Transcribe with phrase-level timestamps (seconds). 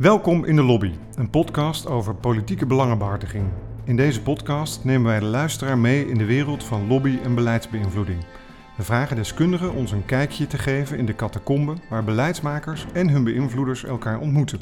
[0.00, 3.44] Welkom in de Lobby, een podcast over politieke belangenbehartiging.
[3.84, 8.24] In deze podcast nemen wij de luisteraar mee in de wereld van lobby- en beleidsbeïnvloeding.
[8.76, 13.24] We vragen deskundigen ons een kijkje te geven in de catacomben waar beleidsmakers en hun
[13.24, 14.60] beïnvloeders elkaar ontmoeten.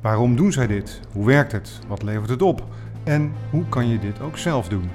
[0.00, 1.00] Waarom doen zij dit?
[1.12, 1.78] Hoe werkt het?
[1.88, 2.64] Wat levert het op?
[3.04, 4.90] En hoe kan je dit ook zelf doen?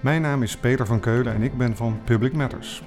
[0.00, 2.82] Mijn naam is Peter van Keulen en ik ben van Public Matters.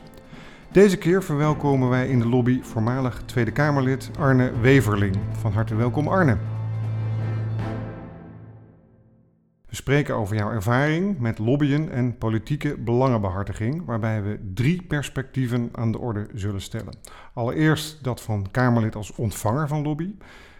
[0.76, 5.16] Deze keer verwelkomen wij in de lobby voormalig Tweede Kamerlid Arne Weverling.
[5.32, 6.38] Van harte welkom Arne.
[9.66, 15.92] We spreken over jouw ervaring met lobbyen en politieke belangenbehartiging, waarbij we drie perspectieven aan
[15.92, 16.98] de orde zullen stellen.
[17.34, 20.16] Allereerst dat van Kamerlid als ontvanger van lobby.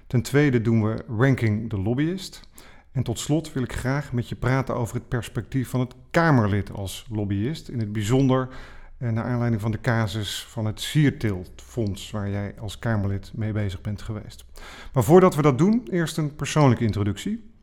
[0.08, 2.50] Ten tweede doen we Ranking the Lobbyist.
[2.92, 6.72] En tot slot wil ik graag met je praten over het perspectief van het Kamerlid
[6.72, 7.70] als lobbyist.
[7.70, 8.50] In het bijzonder
[8.98, 14.02] naar aanleiding van de casus van het Siertiltfonds, waar jij als Kamerlid mee bezig bent
[14.02, 14.46] geweest.
[14.94, 17.54] Maar voordat we dat doen, eerst een persoonlijke introductie.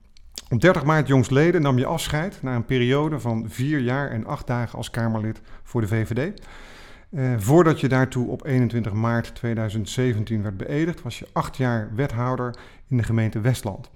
[0.51, 4.47] Op 30 maart jongstleden nam je afscheid na een periode van vier jaar en acht
[4.47, 6.41] dagen als Kamerlid voor de VVD.
[7.11, 12.55] Eh, voordat je daartoe op 21 maart 2017 werd beëdigd, was je acht jaar wethouder
[12.89, 13.91] in de gemeente Westland.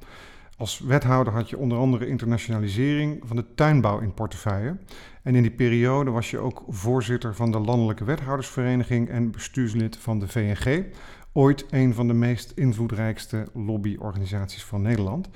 [0.56, 4.76] Als wethouder had je onder andere internationalisering van de tuinbouw in portefeuille.
[5.22, 10.18] En in die periode was je ook voorzitter van de Landelijke Wethoudersvereniging en bestuurslid van
[10.18, 10.84] de VNG.
[11.32, 15.28] Ooit een van de meest invloedrijkste lobbyorganisaties van Nederland.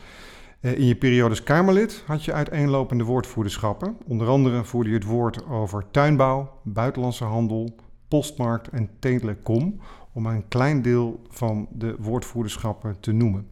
[0.61, 3.97] Eh, in je periode als Kamerlid had je uiteenlopende woordvoerderschappen.
[4.07, 7.75] Onder andere voerde je het woord over tuinbouw, buitenlandse handel,
[8.09, 9.81] postmarkt en telecom,
[10.13, 13.48] om een klein deel van de woordvoerderschappen te noemen.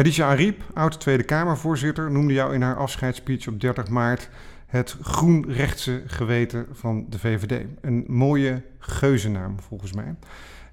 [0.00, 4.28] Khadija Ariep, oud Tweede Kamervoorzitter, noemde jou in haar afscheidsspeech op 30 maart
[4.66, 7.64] het groenrechtse geweten van de VVD.
[7.80, 10.14] Een mooie geuzennaam volgens mij.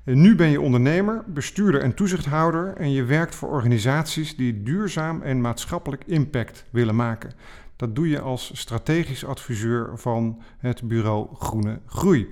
[0.04, 5.42] Nu ben je ondernemer, bestuurder en toezichthouder en je werkt voor organisaties die duurzaam en
[5.42, 7.34] maatschappelijk impact willen maken.
[7.76, 12.28] Dat doe je als strategisch adviseur van het bureau Groene Groei.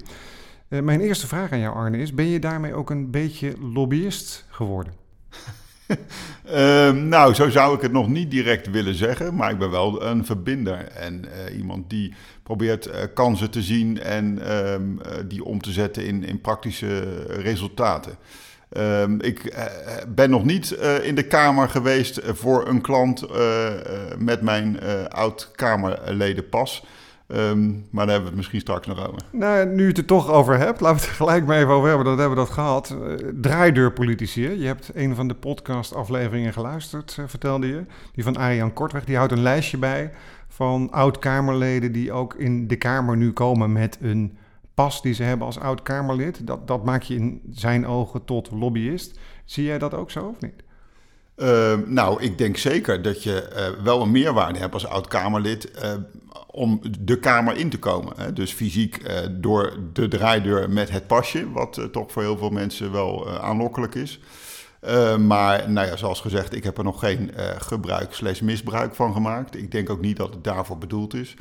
[0.67, 4.45] Eh, mijn eerste vraag aan jou, Arne, is: ben je daarmee ook een beetje lobbyist
[4.49, 4.93] geworden?
[6.45, 10.03] Ehm, nou, zo zou ik het nog niet direct willen zeggen, maar ik ben wel
[10.03, 12.13] een verbinder en uh, iemand die
[12.43, 17.23] probeert uh, kansen te zien en um, uh, die om te zetten in, in praktische
[17.27, 18.17] resultaten.
[18.77, 19.55] Um, ik
[20.07, 23.25] ben nog niet in de Kamer geweest voor een klant
[24.17, 24.79] met mijn
[25.09, 26.83] oud-Kamerleden pas.
[27.27, 29.21] Um, maar daar hebben we het misschien straks nog over.
[29.31, 31.87] Nou, nu je het er toch over hebt, laten we het gelijk maar even over
[31.87, 32.05] hebben.
[32.05, 32.95] Dat hebben we dat gehad.
[33.01, 34.49] Uh, draaideurpolitici.
[34.49, 37.85] Je hebt een van de podcast-afleveringen geluisterd, uh, vertelde je.
[38.13, 39.05] Die van Arjan Kortweg.
[39.05, 40.11] Die houdt een lijstje bij
[40.47, 44.37] van oud-Kamerleden die ook in de Kamer nu komen met een
[44.73, 46.47] pas die ze hebben als oud-Kamerlid.
[46.47, 49.19] Dat, dat maakt je in zijn ogen tot lobbyist.
[49.45, 50.63] Zie jij dat ook zo of niet?
[51.35, 55.93] Uh, nou, ik denk zeker dat je uh, wel een meerwaarde hebt als oud-Kamerlid uh,
[56.47, 58.13] om de Kamer in te komen.
[58.17, 58.33] Hè.
[58.33, 59.01] Dus fysiek
[59.31, 64.19] door de draaideur met het pasje, wat toch voor heel veel mensen wel aanlokkelijk is.
[65.19, 69.55] maar nou ja, zoals gezegd, ik heb er nog geen gebruik slash misbruik van gemaakt.
[69.55, 71.35] Ik denk ook niet dat het daarvoor bedoeld is.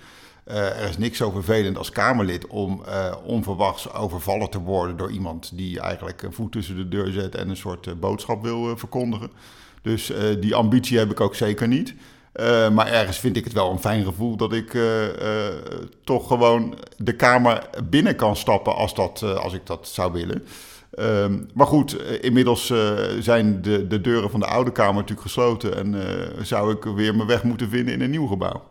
[0.44, 2.82] er is niks zo vervelend als Kamerlid om
[3.24, 7.48] onverwachts overvallen te worden door iemand die eigenlijk een voet tussen de deur zet en
[7.48, 9.30] een soort boodschap wil verkondigen.
[9.84, 11.94] Dus uh, die ambitie heb ik ook zeker niet.
[12.34, 14.84] Uh, maar ergens vind ik het wel een fijn gevoel dat ik uh,
[16.04, 20.44] toch gewoon de Kamer binnen kan stappen als, dat, als ik dat zou willen.
[20.90, 22.72] Ehm, maar goed, inmiddels
[23.18, 25.94] zijn de, de deuren van de Oude Kamer natuurlijk gesloten en
[26.42, 28.62] zou ik weer mijn weg moeten vinden in een nieuw gebouw.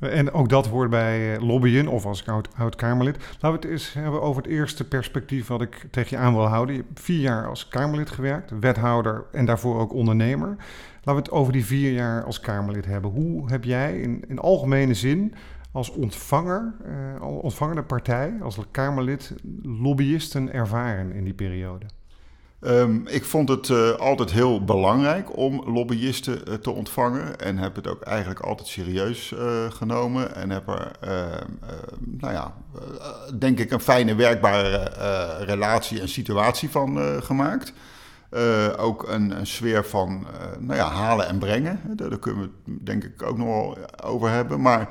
[0.00, 2.24] En ook dat hoort bij lobbyen of als
[2.56, 3.16] oud-Kamerlid.
[3.18, 6.46] Laten we het eens hebben over het eerste perspectief wat ik tegen je aan wil
[6.46, 6.74] houden.
[6.74, 10.56] Je hebt vier jaar als Kamerlid gewerkt, wethouder en daarvoor ook ondernemer.
[10.94, 13.10] Laten we het over die vier jaar als Kamerlid hebben.
[13.10, 15.34] Hoe heb jij in, in algemene zin
[15.72, 16.74] als ontvanger,
[17.18, 21.86] uh, ontvangende partij, als Kamerlid, lobbyisten ervaren in die periode?
[22.62, 27.38] Um, ik vond het uh, altijd heel belangrijk om lobbyisten uh, te ontvangen.
[27.38, 30.34] En heb het ook eigenlijk altijd serieus uh, genomen.
[30.34, 31.48] En heb er, ehm,
[32.00, 32.54] nou ja,
[33.38, 34.92] denk ik, een fijne werkbare
[35.44, 37.72] relatie en situatie van gemaakt.
[38.76, 40.26] ook een, een, sfeer van
[40.58, 41.80] nou ja, halen en brengen.
[41.96, 44.60] Daar, daar kunnen we het denk ik ook nog wel over hebben.
[44.60, 44.88] Maar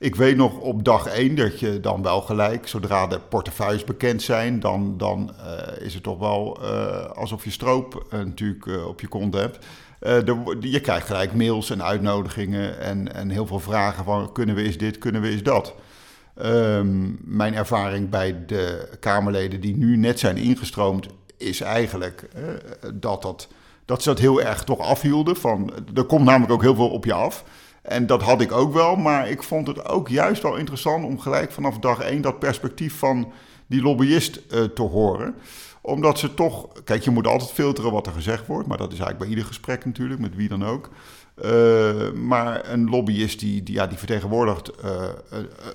[0.00, 4.22] ik weet nog op dag één dat je dan wel gelijk, zodra de portefeuilles bekend
[4.22, 9.00] zijn, dan, dan uh, is het toch wel uh, alsof je stroop uh, natuurlijk op
[9.00, 9.66] je kont hebt.
[10.00, 14.62] De, je krijgt gelijk mails en uitnodigingen en, en heel veel vragen van kunnen we
[14.62, 15.74] eens dit, kunnen we eens dat.
[16.42, 21.06] Um, mijn ervaring bij de Kamerleden die nu net zijn ingestroomd
[21.36, 22.28] is eigenlijk
[22.94, 23.48] dat dat
[23.84, 25.36] dat ze dat heel erg toch afhielden.
[25.36, 27.44] Van, er komt namelijk ook heel veel op je af.
[27.90, 31.18] En dat had ik ook wel, maar ik vond het ook juist wel interessant om
[31.18, 33.32] gelijk vanaf dag één dat perspectief van
[33.66, 35.34] die lobbyist uh, te horen.
[35.80, 38.98] Omdat ze toch, kijk, je moet altijd filteren wat er gezegd wordt, maar dat is
[38.98, 40.90] eigenlijk bij ieder gesprek natuurlijk, met wie dan ook.
[41.44, 45.02] Uh, maar een lobbyist die, ja, die vertegenwoordigt uh,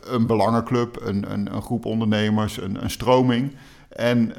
[0.03, 3.55] een belangenclub, een, een, een, groep ondernemers, een, een stroming.
[3.89, 4.33] En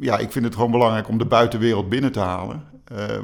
[0.00, 2.64] ja, ik vind het gewoon belangrijk om de buitenwereld binnen te halen.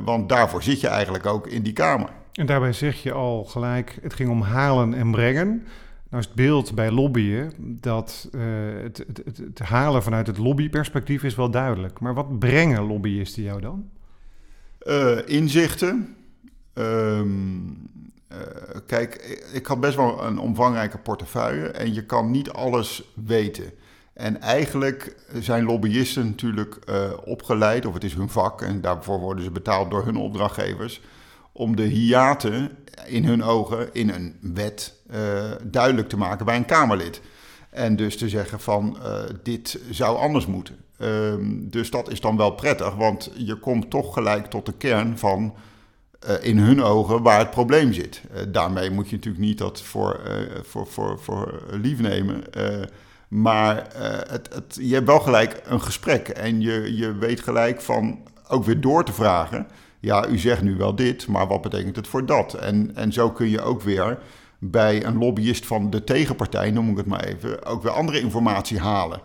[0.04, 2.10] want daarvoor zit je eigenlijk ook in die Kamer.
[2.34, 5.66] En daarbij zeg je al gelijk, het ging om halen en brengen.
[6.08, 8.42] Nou is het beeld bij lobbyen dat uh,
[8.82, 12.00] het, het, het, halen vanuit het lobbyperspectief is wel duidelijk.
[12.00, 13.90] Maar wat brengen lobbyisten jou dan?
[14.82, 16.16] Uh, inzichten.
[16.74, 17.88] Um,
[18.32, 18.38] uh,
[18.86, 19.14] kijk,
[19.52, 23.70] ik had best wel een omvangrijke portefeuille en je kan niet alles weten.
[24.12, 26.78] En eigenlijk zijn lobbyisten natuurlijk
[27.24, 31.00] opgeleid, of het is hun vak, en daarvoor worden ze betaald door hun opdrachtgevers
[31.56, 32.70] om de hiaten
[33.06, 37.20] in hun ogen in een wet uh, duidelijk te maken bij een Kamerlid.
[37.70, 40.76] En dus te zeggen van uh, dit zou anders moeten.
[40.98, 45.18] Um, dus dat is dan wel prettig, want je komt toch gelijk tot de kern
[45.18, 45.54] van
[46.28, 48.22] uh, in hun ogen waar het probleem zit.
[48.48, 50.20] daarmee moet je natuurlijk niet dat voor,
[50.62, 52.42] voor, voor, voor lief nemen.
[53.28, 53.86] maar
[54.28, 58.18] het, het, je hebt wel gelijk een gesprek en je, je weet gelijk van
[58.48, 59.66] ook weer door te vragen
[60.04, 62.54] ja, u zegt nu wel dit, maar wat betekent het voor dat?
[62.54, 64.18] En, en zo kun je ook weer
[64.58, 68.78] bij een lobbyist van de tegenpartij, noem ik het maar even, ook weer andere informatie
[68.78, 69.20] halen.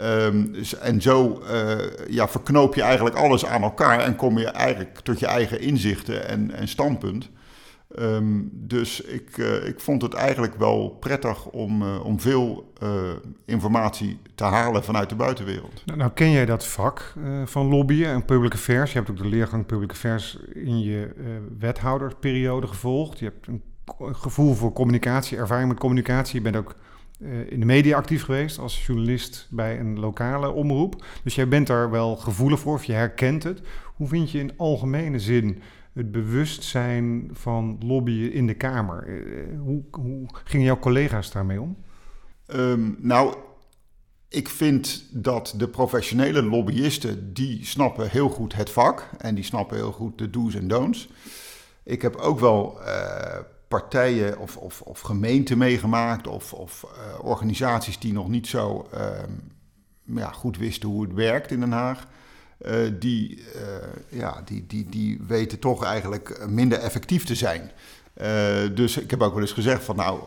[0.00, 1.78] Um, en zo uh,
[2.08, 6.28] ja, verknoop je eigenlijk alles aan elkaar en kom je eigenlijk tot je eigen inzichten
[6.28, 7.28] en, en standpunt.
[7.98, 12.90] Um, dus ik, uh, ik vond het eigenlijk wel prettig om, uh, om veel uh,
[13.46, 15.82] informatie te halen vanuit de buitenwereld.
[15.84, 17.14] Nou, nou ken jij dat vak
[17.44, 18.92] van lobbyen en public affairs.
[18.92, 21.10] Je hebt ook de leergang public affairs in je
[21.58, 23.18] wethouderperiode gevolgd.
[23.18, 23.62] Je hebt een
[24.14, 26.34] gevoel voor communicatie, ervaring met communicatie.
[26.34, 26.74] Je bent ook
[27.48, 31.04] in de media actief geweest als journalist bij een lokale omroep.
[31.24, 33.60] Dus jij bent daar wel gevoelig voor of je herkent het.
[33.84, 35.62] Hoe vind je in algemene zin
[36.00, 39.06] het bewustzijn van lobbyen in de Kamer.
[39.08, 41.76] Eh, hoe, hoe gingen jouw collega's daarmee om?
[42.54, 43.34] Um, nou,
[44.28, 49.76] ik vind dat de professionele lobbyisten, die snappen heel goed het vak en die snappen
[49.76, 51.08] heel goed de do's en don'ts.
[51.84, 53.38] Ik heb ook wel uh,
[53.68, 56.86] partijen of, of, of, gemeenten meegemaakt of, of
[57.22, 59.00] organisaties die nog niet zo uh,
[60.04, 62.06] ja, goed wisten hoe het werkt in Den Haag.
[62.66, 67.70] Uh, die, uh, ja, die, die, die weten toch eigenlijk minder effectief te zijn.
[68.22, 68.26] Uh,
[68.74, 70.20] dus ik heb ook wel eens gezegd van nou,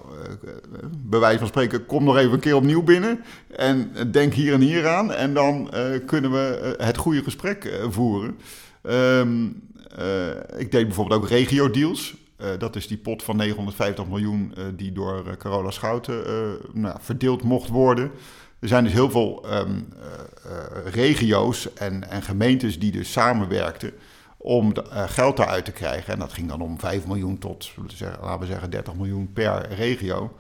[0.98, 4.62] bij wijze van spreken, kom nog even een keer opnieuw binnen en denk hier en
[4.62, 5.74] hier aan en dan
[6.06, 8.38] kunnen we het goede gesprek voeren.
[8.84, 9.62] Um,
[10.58, 12.16] ik deed bijvoorbeeld ook regio-deals.
[12.58, 16.24] dat is die pot van 950 miljoen die door Carola Schouten
[16.72, 18.12] nou, verdeeld mocht worden.
[18.64, 19.88] Er zijn dus heel veel um,
[20.46, 23.92] uh, regio's en, en, gemeentes die dus samenwerkten
[24.38, 26.14] om de, uh, geld daaruit te krijgen.
[26.14, 27.72] En dat ging dan om 5 miljoen tot,
[28.22, 30.34] laten we zeggen, 30 miljoen per regio.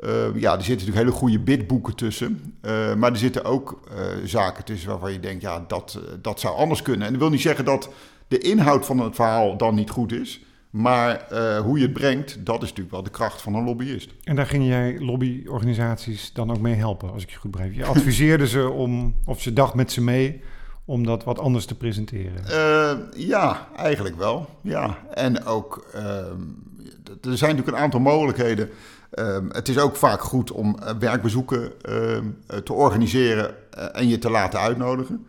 [0.00, 2.54] Uh, ja, er zitten natuurlijk hele goede bidboeken tussen.
[2.96, 3.80] maar er zitten ook
[4.24, 7.06] zaken tussen waarvan je denkt, ja, dat, dat zou anders kunnen.
[7.06, 7.88] En dat wil niet zeggen dat
[8.28, 10.40] de inhoud van het verhaal dan niet goed is.
[10.70, 14.10] Maar uh, hoe je het brengt, dat is natuurlijk wel de kracht van een lobbyist.
[14.24, 17.72] En daar ging jij lobbyorganisaties dan ook mee helpen, als ik je goed begrijp.
[17.72, 20.40] Je adviseerde ze om, of ze dacht met ze mee,
[20.84, 22.42] om dat wat anders te presenteren.
[22.50, 24.48] Uh, ja, eigenlijk wel.
[24.62, 24.98] Ja.
[25.14, 28.70] En ook, uh, er zijn natuurlijk een aantal mogelijkheden.
[29.10, 32.24] Ehm, het is ook vaak goed om eh, werkbezoeken ehm,
[32.64, 33.54] te organiseren
[33.92, 35.26] en je te laten uitnodigen.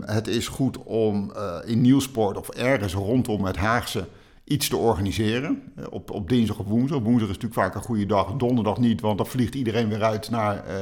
[0.00, 1.32] het is goed om
[1.64, 4.04] in Nieuwsport of ergens rondom het Haagse
[4.46, 5.62] iets te organiseren.
[5.76, 6.98] Eh, op, op dinsdag of woensdag.
[6.98, 8.32] Woensdag is natuurlijk vaak een goede dag.
[8.32, 10.72] Donderdag niet, want dan vliegt iedereen weer uit naar uh,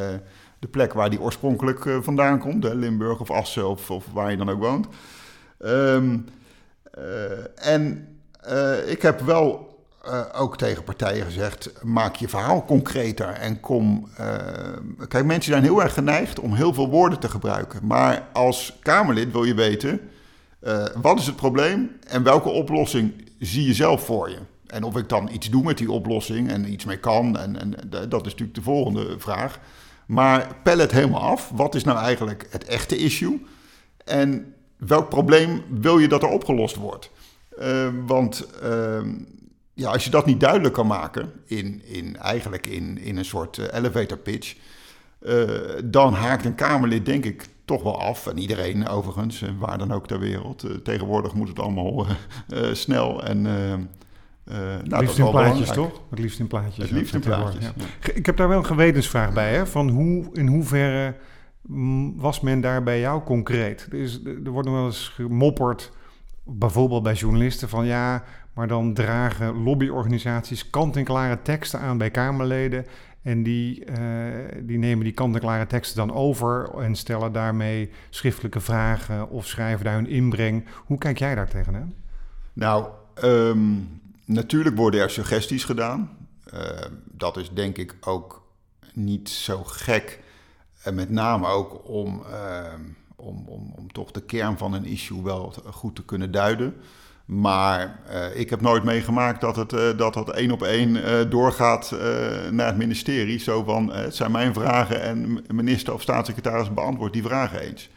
[0.59, 2.65] de plek waar die oorspronkelijk uh, vandaan komt.
[2.65, 4.87] Limburg of Assen of, of, waar je dan ook woont.
[5.59, 6.25] Um,
[7.55, 8.09] en
[8.87, 9.73] ik heb wel
[10.35, 14.09] ook tegen partijen gezegd: maak je verhaal concreter en kom.
[15.09, 17.87] kijk, mensen zijn heel erg geneigd om heel veel woorden te gebruiken.
[17.87, 20.01] Maar als Kamerlid wil je weten.
[21.01, 24.39] wat is het probleem en welke oplossing zie je zelf voor je.
[24.67, 27.75] En of ik dan iets doe met die oplossing en iets mee kan, en, en
[28.09, 29.61] dat is natuurlijk de volgende vraag.
[30.07, 31.51] Maar pel het helemaal af.
[31.55, 33.47] Wat is nou eigenlijk het echte issue?
[34.05, 37.11] En welk probleem wil je dat er opgelost wordt?
[37.61, 39.01] Uh, want uh,
[39.75, 43.57] ja, als je dat niet duidelijk kan maken, in, in, eigenlijk in, in een soort
[43.57, 44.57] uh, elevator pitch,
[45.21, 45.51] uh,
[45.85, 48.27] dan haakt een Kamerlid denk ik toch wel af.
[48.27, 50.85] En iedereen overigens, waar dan ook ter wereld.
[50.85, 52.07] tegenwoordig moet het allemaal
[52.73, 53.47] snel en...
[54.49, 56.01] Uh, nou, liefst in plaatjes, toch?
[56.11, 56.77] Het liefst in plaatjes.
[56.77, 57.71] Het liefst in plaatjes,
[58.15, 59.67] Ik heb daar wel een gewetensvraag bij, hè?
[59.67, 61.15] Van hoe, in hoeverre
[62.17, 63.87] was men daar bij jou concreet?
[63.93, 65.93] Er, is, er wordt nog wel eens gemopperd,
[66.43, 72.87] bijvoorbeeld bij journalisten, van ja, maar dan dragen lobbyorganisaties kant-en-klare teksten aan bij Kamerleden.
[73.25, 73.97] En die, uh,
[74.63, 79.95] die nemen die kant-en-klare teksten dan over en stellen daarmee schriftelijke vragen of schrijven daar
[79.95, 80.65] hun inbreng.
[80.87, 81.95] Hoe kijk jij daar tegenaan?
[82.53, 82.89] Nou,
[83.23, 86.17] um, natuurlijk worden er suggesties gedaan.
[86.55, 86.61] Uh,
[87.05, 88.43] dat is denk ik ook
[88.93, 90.21] niet zo gek.
[90.83, 92.73] En met name ook om, uh,
[93.17, 96.75] om, om, om toch de kern van een issue wel goed te kunnen duiden.
[97.25, 101.31] Maar uh, ik heb nooit meegemaakt dat het, uh, dat, dat één op één uh,
[101.31, 101.95] doorgaat
[102.51, 103.39] naar het ministerie.
[103.39, 107.91] Zo van, het zijn mijn vragen en minister of staatssecretaris beantwoordt die vragen eens.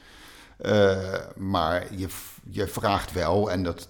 [1.36, 2.08] maar je,
[2.50, 3.90] je vraagt wel, en dat,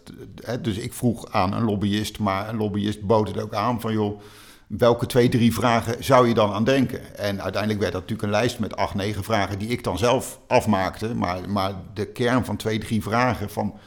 [0.62, 4.22] dus ik vroeg aan een lobbyist, maar een lobbyist bood het ook aan van joh,
[4.68, 7.16] welke twee, drie vragen zou je dan aan denken?
[7.18, 10.40] En uiteindelijk werd dat natuurlijk een lijst met acht, negen vragen die ik dan zelf
[10.48, 11.16] afmaakte.
[11.16, 13.80] Maar, maar de kern van twee, drie vragen van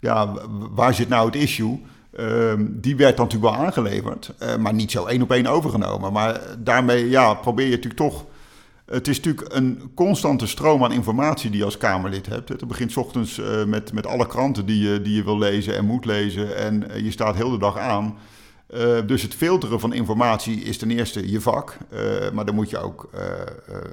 [0.00, 0.34] ja,
[0.70, 1.80] waar zit nou het issue?
[2.18, 6.12] Ehm, die werd dan natuurlijk wel aangeleverd, uh, maar niet zo één op één overgenomen.
[6.12, 8.24] Maar daarmee ja, probeer je natuurlijk toch.
[8.86, 12.48] Het is natuurlijk een constante stroom aan informatie die je als Kamerlid hebt.
[12.48, 15.84] Het begint ochtends uh, met, met alle kranten die je, die je wil lezen en
[15.84, 16.56] moet lezen.
[16.56, 18.18] En uh, je staat heel de dag aan.
[19.06, 21.76] dus het filteren van informatie is ten eerste je vak.
[22.32, 23.10] maar daar moet je ook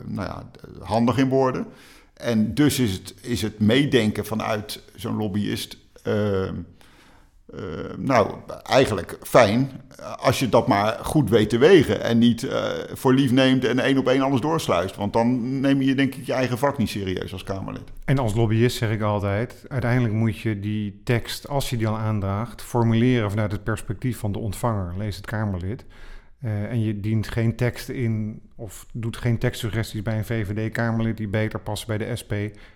[0.05, 1.65] nou ja, handig in worden.
[2.13, 7.59] En dus is het, is het meedenken vanuit zo'n lobbyist uh,
[7.97, 8.33] nou,
[8.63, 9.71] eigenlijk fijn
[10.17, 13.79] als je dat maar goed weet te wegen en niet uh, voor lief neemt en
[13.79, 14.95] één op één alles doorsluist.
[14.95, 17.91] Want dan neem je denk ik je eigen vak niet serieus als Kamerlid.
[18.05, 21.97] En als lobbyist zeg ik altijd, uiteindelijk moet je die tekst, als je die al
[21.97, 25.85] aandraagt, formuleren vanuit het perspectief van de ontvanger, lees het Kamerlid.
[26.43, 31.27] Uh, en je dient geen tekst in of doet geen tekstsuggesties bij een VVD-Kamerlid die
[31.27, 32.33] beter passen bij de SP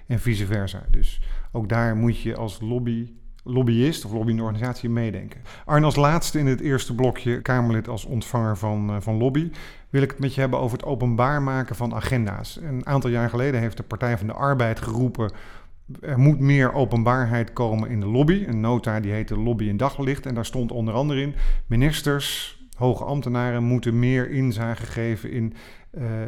[0.08, 0.84] en vice versa.
[0.92, 1.22] Dus
[1.52, 3.08] ook daar moet je als lobby
[3.50, 5.42] lobbyist of lobbyende organisatie meedenken.
[5.66, 9.52] Arne, als laatste in het eerste blokje Kamerlid als ontvanger van, uh, van lobby,
[9.90, 12.60] wil ik het met je hebben over het openbaar maken van agenda's.
[12.62, 15.32] Een aantal jaar geleden heeft de Partij van de Arbeid geroepen.
[16.02, 18.44] Er moet meer openbaarheid komen in de lobby.
[18.48, 20.26] Een nota die heette Lobby in Daglicht.
[20.26, 21.36] En daar stond onder andere in:
[21.68, 25.54] ministers, hoge ambtenaren moeten meer inzage geven in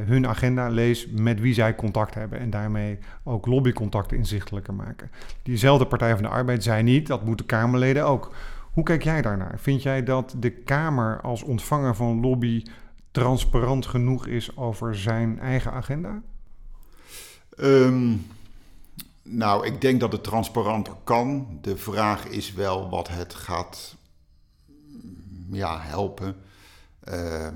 [0.06, 5.12] hun agenda lees met wie zij contact hebben en daarmee ook lobbycontacten inzichtelijker maken.
[5.44, 8.32] Diezelfde Partij van de Arbeid zei niet, dat moeten Kamerleden ook.
[8.72, 9.60] Hoe kijk jij daarnaar?
[9.60, 12.64] Vind jij dat de Kamer als ontvanger van lobby
[13.12, 16.22] transparant genoeg is over zijn eigen agenda?
[17.60, 18.26] Um,
[19.24, 21.48] nou, ik denk dat het transparanter kan.
[21.62, 23.96] De vraag is wel wat het gaat
[25.52, 26.36] ja, helpen.
[27.14, 27.48] Uh,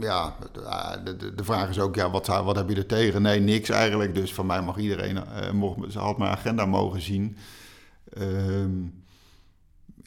[0.00, 0.36] ja,
[1.04, 3.22] de, de, de, vraag is ook, ja, wat, wat heb je er tegen?
[3.22, 4.14] Nee, niks eigenlijk.
[4.14, 7.36] Dus van mij mag iedereen, uh, mocht, ze had mijn agenda mogen zien.
[8.18, 8.24] Uh,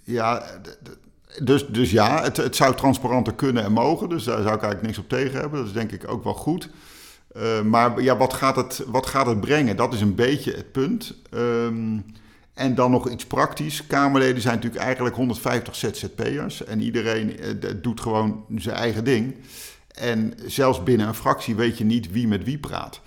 [0.03, 0.43] ja,
[1.43, 4.09] dus, dus ja, het, het zou transparanter kunnen en mogen.
[4.09, 5.59] Dus daar zou ik eigenlijk niks op tegen hebben.
[5.59, 6.69] Dat is denk ik ook wel goed.
[7.37, 9.75] Uh, maar ja, wat gaat, het, wat gaat het brengen?
[9.75, 11.15] Dat is een beetje het punt.
[11.33, 12.05] Um,
[12.53, 13.87] en dan nog iets praktisch.
[13.87, 16.63] Kamerleden zijn natuurlijk eigenlijk 150 ZZP'ers.
[16.63, 19.35] En iedereen uh, doet gewoon zijn eigen ding.
[19.95, 23.01] En zelfs binnen een fractie weet je niet wie met wie praat.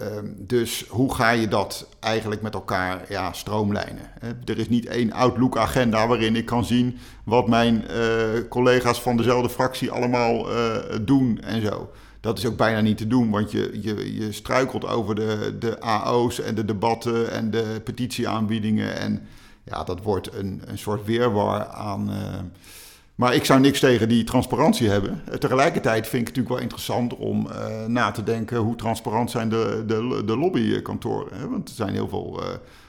[0.00, 4.10] Ehm, dus hoe ga je dat eigenlijk met elkaar ja, stroomlijnen?
[4.44, 9.50] er is niet één Outlook-agenda waarin ik kan zien wat mijn uh, collega's van dezelfde
[9.50, 11.90] fractie allemaal uh, doen en zo.
[12.20, 15.80] Dat is ook bijna niet te doen, want je, je, je struikelt over de, de
[15.80, 18.96] AO's en de debatten en de petitieaanbiedingen.
[18.96, 19.26] En
[19.64, 22.10] ja, dat wordt een, een soort weerwar aan.
[22.10, 22.16] Uh,
[23.14, 25.22] maar ik zou niks tegen die transparantie hebben.
[25.38, 29.48] Tegelijkertijd vind ik het natuurlijk wel interessant om uh, na te denken hoe transparant zijn
[29.48, 31.38] de, de, de lobbykantoren.
[31.38, 31.48] Hè?
[31.48, 32.40] Want er zijn heel veel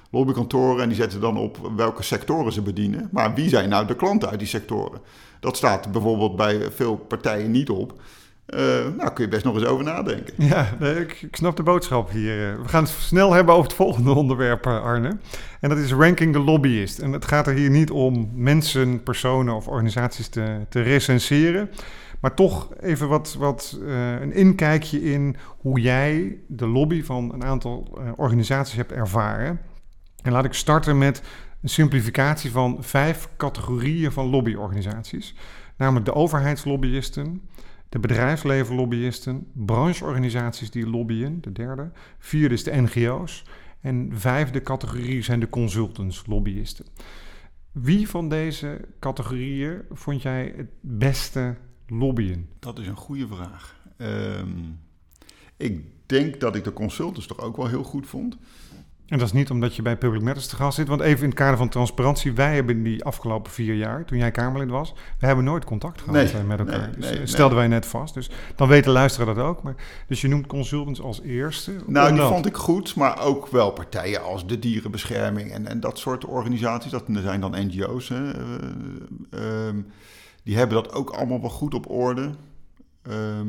[0.10, 3.10] lobbykantoren en die zetten dan op welke sectoren ze bedienen.
[3.12, 5.02] Maar wie zijn nou de klanten uit die sectoren?
[5.40, 8.02] Dat staat bijvoorbeeld bij veel partijen niet op.
[8.54, 8.60] Uh,
[8.98, 10.34] nou, kun je best nog eens over nadenken.
[10.38, 12.62] Ja, ik, snap de boodschap hier.
[12.62, 15.18] We gaan het snel hebben over het volgende onderwerp, Arne.
[15.60, 17.00] En dat is ranking the lobbyist.
[17.00, 21.70] En het gaat er hier niet om mensen, personen of organisaties te, te recenseren.
[22.20, 23.80] Maar toch even wat, wat
[24.20, 29.60] een inkijkje in hoe jij de lobby van een aantal organisaties hebt ervaren.
[30.22, 31.22] En laat ik starten met
[31.62, 35.36] een simplificatie van vijf categorieën van lobbyorganisaties.
[35.78, 37.42] Namelijk de overheidslobbyisten,
[37.90, 41.92] de bedrijfslevenlobbyisten, brancheorganisaties die lobbyen, de derde.
[42.20, 43.44] Vierde is de NGO's.
[43.82, 46.86] En vijfde categorie zijn de consultants, lobbyisten.
[47.72, 51.56] Wie van deze categorieën vond jij het beste
[51.88, 52.50] lobbyen?
[52.60, 53.76] Dat is een goede vraag.
[53.98, 54.50] Ehm,
[55.58, 58.38] ik denk dat ik de consultants toch ook wel heel goed vond.
[59.10, 60.88] En dat is niet omdat je bij Public Matters te gast zit.
[60.88, 62.34] Want even in het kader van transparantie.
[62.34, 64.94] Wij hebben die afgelopen vier jaar, toen jij Kamerlid was...
[65.20, 66.80] we hebben nooit contact gehad Nee, eh, met elkaar.
[66.80, 68.14] nee, dus nee, eh, stelden wij net vast.
[68.14, 69.64] Dus dan weten luisteren dat ook.
[69.64, 69.76] Maar,
[70.08, 71.72] dus je noemt consultants als eerste.
[71.86, 75.98] Nou, die vond ik goed, maar ook wel partijen als de dierenbescherming en, en dat
[75.98, 76.92] soort organisaties.
[76.92, 78.10] Dat zijn dan NGO's.
[78.10, 79.82] Hè, eh, ehm,
[80.44, 82.30] die hebben dat ook allemaal wel goed op orde.
[83.02, 83.48] Ehm,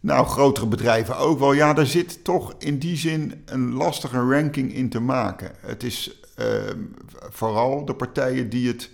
[0.00, 1.52] nou, grotere bedrijven ook wel.
[1.52, 5.50] Ja, daar zit toch in die zin een lastige ranking in te maken.
[5.60, 6.78] Het is ehm,
[7.30, 8.90] vooral de partijen die het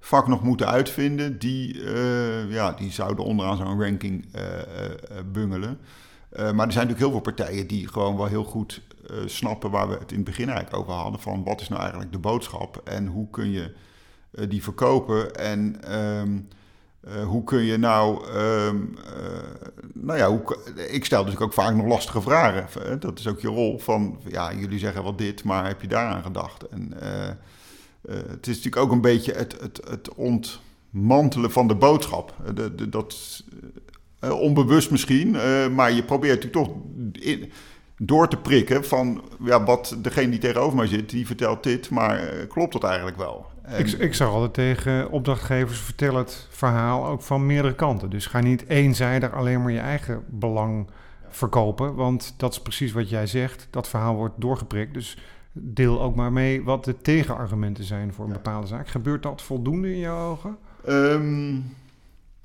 [0.00, 4.96] vak nog moeten uitvinden, die, eh, ja, die zouden onderaan zo'n ranking eh, eh,
[5.32, 5.78] bungelen.
[6.30, 8.82] Maar er zijn natuurlijk heel veel partijen die gewoon wel heel goed
[9.26, 11.20] snappen waar we het in het begin eigenlijk over hadden.
[11.20, 13.74] Van wat is nou eigenlijk de boodschap en hoe kun je
[14.48, 16.38] die verkopen en ehm,
[17.08, 21.74] eh, hoe kun je nou, ehm, eh, nou ja, hoe, ik stel dus ook vaak
[21.74, 23.00] nog lastige vragen.
[23.00, 26.22] Dat is ook je rol van, ja, jullie zeggen wel dit, maar heb je daaraan
[26.22, 26.68] gedacht?
[26.68, 27.34] En eh,
[28.08, 32.34] het is natuurlijk ook een beetje het, het, het ontmantelen van de boodschap.
[32.54, 33.42] De, de, dat,
[34.20, 35.30] onbewust misschien,
[35.74, 36.76] maar je probeert natuurlijk toch
[37.22, 37.52] in-
[37.98, 42.18] door te prikken van ja, wat degene die tegenover mij zit, die vertelt dit, maar
[42.18, 43.46] eh, klopt dat eigenlijk wel?
[43.62, 48.10] En- Ik, ik zou altijd tegen opdrachtgevers vertel het verhaal ook van meerdere kanten.
[48.10, 50.90] Dus ga niet eenzijdig alleen maar je eigen belang
[51.28, 51.94] verkopen.
[51.94, 53.68] Want dat is precies wat jij zegt.
[53.70, 54.94] Dat verhaal wordt doorgeprikt.
[54.94, 55.18] Dus
[55.52, 58.88] deel ook maar mee wat de tegenargumenten zijn voor een bepaalde zaak.
[58.88, 60.56] Gebeurt dat voldoende in jouw ogen?
[60.84, 61.56] Ehm,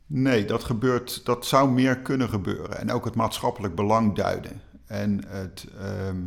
[0.05, 2.79] nee, dat gebeurt, dat zou meer kunnen gebeuren.
[2.79, 4.61] En ook het maatschappelijk belang duiden.
[4.93, 6.17] En het, ehm,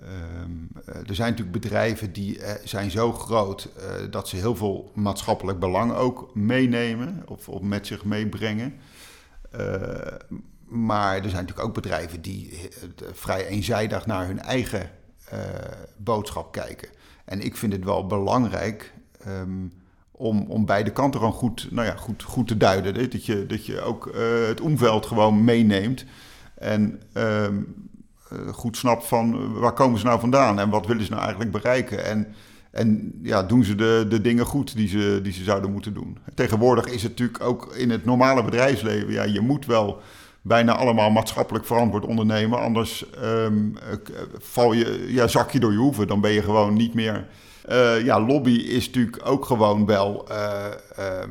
[0.00, 0.50] ehm,
[0.86, 4.90] eh, er zijn natuurlijk bedrijven die eh, zijn zo groot eh, dat ze heel veel
[4.94, 8.74] maatschappelijk belang ook meenemen of, met zich meebrengen.
[10.64, 12.68] Maar er zijn natuurlijk ook bedrijven die
[13.12, 14.90] vrij eenzijdig naar hun eigen
[15.96, 16.88] boodschap kijken.
[17.24, 19.66] En ik vind het wel belangrijk ehm,
[20.10, 23.10] om, om beide kanten gewoon goed, nou ja, goed, goed te duiden.
[23.10, 24.14] Dat je, dat je ook
[24.48, 26.04] het omveld gewoon meeneemt.
[26.64, 27.54] En ehm,
[28.28, 31.22] eh, goed snapt van eh, waar komen ze nou vandaan en wat willen ze nou
[31.22, 32.04] eigenlijk bereiken.
[32.04, 32.34] En,
[32.70, 36.18] en ja, doen ze de, de dingen goed die ze, die ze zouden moeten doen.
[36.34, 40.00] Tegenwoordig is het natuurlijk ook in het normale bedrijfsleven, ja, je moet wel
[40.42, 42.58] bijna allemaal maatschappelijk verantwoord ondernemen.
[42.58, 46.06] Anders ehm, eh, val je, ja, zak je door je hoeven.
[46.06, 47.26] Dan ben je gewoon niet meer.
[48.04, 51.28] Ja, lobby is natuurlijk ook gewoon wel eh, ehm, eh, eh,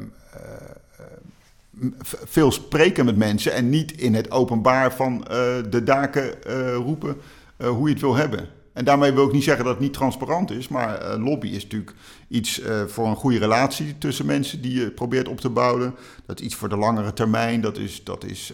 [2.23, 5.37] veel spreken met mensen en niet in het openbaar van eh,
[5.69, 7.17] de daken eh, roepen
[7.57, 8.47] eh, hoe je het wil hebben.
[8.73, 11.93] En daarmee wil ik niet zeggen dat het niet transparant is, maar lobby is natuurlijk
[12.27, 15.95] iets voor een goede relatie tussen mensen die je probeert op te bouwen.
[16.25, 17.61] Dat is iets voor de langere termijn.
[17.61, 18.53] Dat is, dat is,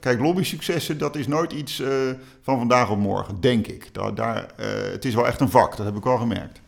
[0.00, 1.82] kijk, lobby-successen, dat is nooit iets
[2.42, 3.94] van vandaag op morgen, denk ik.
[3.94, 4.46] Daar, daar,
[4.92, 6.60] het is wel echt een vak, dat heb ik wel gemerkt.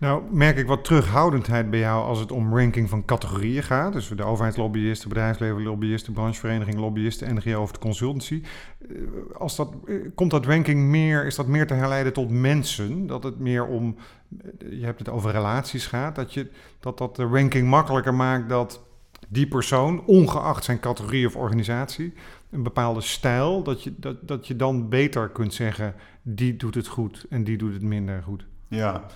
[0.00, 3.92] Nou, merk ik wat terughoudendheid bij jou als het om ranking van categorieën gaat.
[3.92, 8.42] Dus de overheidslobbyisten, bedrijfslevenlobbyisten, branchevereniging, lobbyisten, NGO of de consultancy.
[8.88, 8.96] Eh,
[9.38, 13.06] Als dat, eh, komt dat ranking meer, is dat meer te herleiden tot mensen?
[13.06, 13.96] Dat het meer om,
[14.38, 18.48] eh, je hebt het over relaties gaat, dat je, dat, dat de ranking makkelijker maakt
[18.48, 18.82] dat
[19.28, 22.12] die persoon, ongeacht zijn categorie of organisatie,
[22.50, 26.86] een bepaalde stijl, dat je, dat, dat je dan beter kunt zeggen, die doet het
[26.86, 28.46] goed en die doet het minder goed.
[28.68, 29.06] Ja,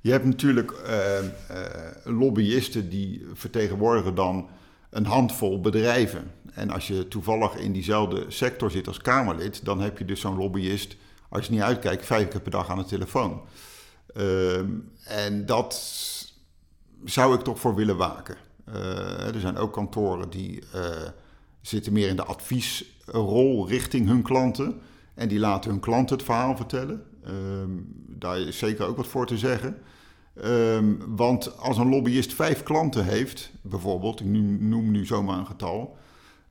[0.00, 1.24] je hebt natuurlijk eh, eh,
[2.04, 4.48] lobbyisten die vertegenwoordigen dan
[4.90, 6.30] een handvol bedrijven.
[6.54, 10.36] En als je toevallig in diezelfde sector zit als Kamerlid, dan heb je dus zo'n
[10.36, 10.96] lobbyist,
[11.28, 13.40] als je niet uitkijkt, vijf keer per dag aan de telefoon.
[14.14, 14.68] Ehm,
[15.04, 15.74] en dat
[17.04, 18.36] zou ik toch voor willen waken.
[18.64, 20.62] Eh, er zijn ook kantoren die
[21.60, 24.80] zitten meer in de adviesrol richting hun klanten.
[25.14, 27.04] En die laten hun klanten het verhaal vertellen.
[27.24, 27.70] Ehm,
[28.06, 29.76] daar is zeker ook wat voor te zeggen.
[30.42, 35.96] Ehm, want als een lobbyist vijf klanten heeft, bijvoorbeeld, ik noem nu zomaar een getal,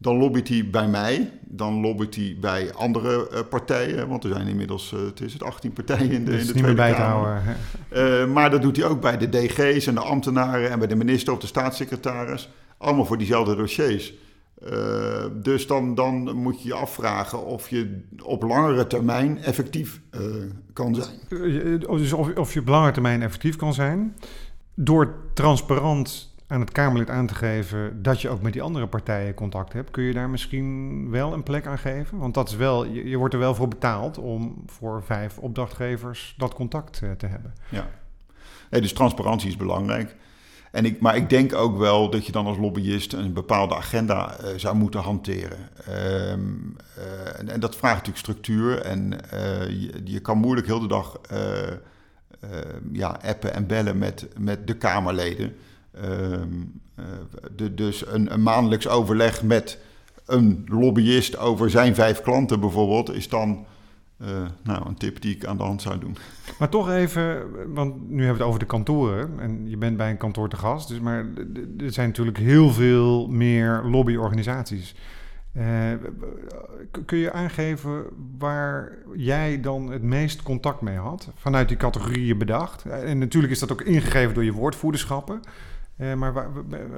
[0.01, 4.47] dan lobbyt hij bij mij, dan lobbyt hij bij andere eh, partijen, want er zijn
[4.47, 6.93] inmiddels, eh, het is het 18 partijen in de, Dus in de niet meer Tweede
[6.93, 7.43] bij te houden.
[7.89, 10.95] Eh, maar dat doet hij ook bij de DG's en de ambtenaren en bij de
[10.95, 12.49] minister of de staatssecretaris.
[12.77, 14.13] Allemaal voor diezelfde dossiers.
[14.65, 20.21] Eh, dus dan, dan moet je je afvragen of je op langere termijn effectief eh,
[20.73, 21.19] kan zijn.
[21.29, 24.15] Eh, Dus of, of je op lange termijn effectief kan zijn.
[24.73, 29.33] Door transparant aan het Kamerlid aan te geven dat je ook met die andere partijen
[29.33, 29.91] contact hebt.
[29.91, 32.17] Kun je daar misschien wel een plek aan geven?
[32.17, 36.35] Want dat is wel, je, je wordt er wel voor betaald om voor vijf opdrachtgevers
[36.37, 37.53] dat contact te hebben.
[37.69, 37.89] Ja,
[38.69, 40.15] nee, dus transparantie is belangrijk.
[40.71, 44.35] En ik, maar ik denk ook wel dat je dan als lobbyist een bepaalde agenda
[44.41, 45.69] uh, zou moeten hanteren.
[46.31, 48.81] Um, uh, en, dat vraagt natuurlijk structuur.
[48.81, 49.69] En uh,
[50.03, 51.19] je, kan moeilijk heel de dag
[52.91, 55.55] ja, appen en bellen met, met de Kamerleden.
[56.03, 56.81] Um,
[57.55, 59.77] de, dus een, een maandelijks overleg met
[60.25, 63.65] een lobbyist over zijn vijf klanten bijvoorbeeld, is dan
[64.21, 64.27] uh,
[64.63, 66.17] nou, een tip die ik aan de hand zou doen.
[66.59, 70.09] Maar toch even, want nu hebben we het over de kantoren en je bent bij
[70.09, 71.25] een kantoor te gast, dus maar
[71.77, 74.95] er zijn natuurlijk heel veel meer lobbyorganisaties.
[75.53, 75.65] Uh,
[77.05, 78.05] kun je aangeven
[78.37, 81.31] waar jij dan het meest contact mee had?
[81.35, 82.85] Vanuit die categorieën bedacht.
[82.85, 85.41] En natuurlijk is dat ook ingegeven door je woordvoerderschappen.
[85.99, 86.47] Uh, maar waar,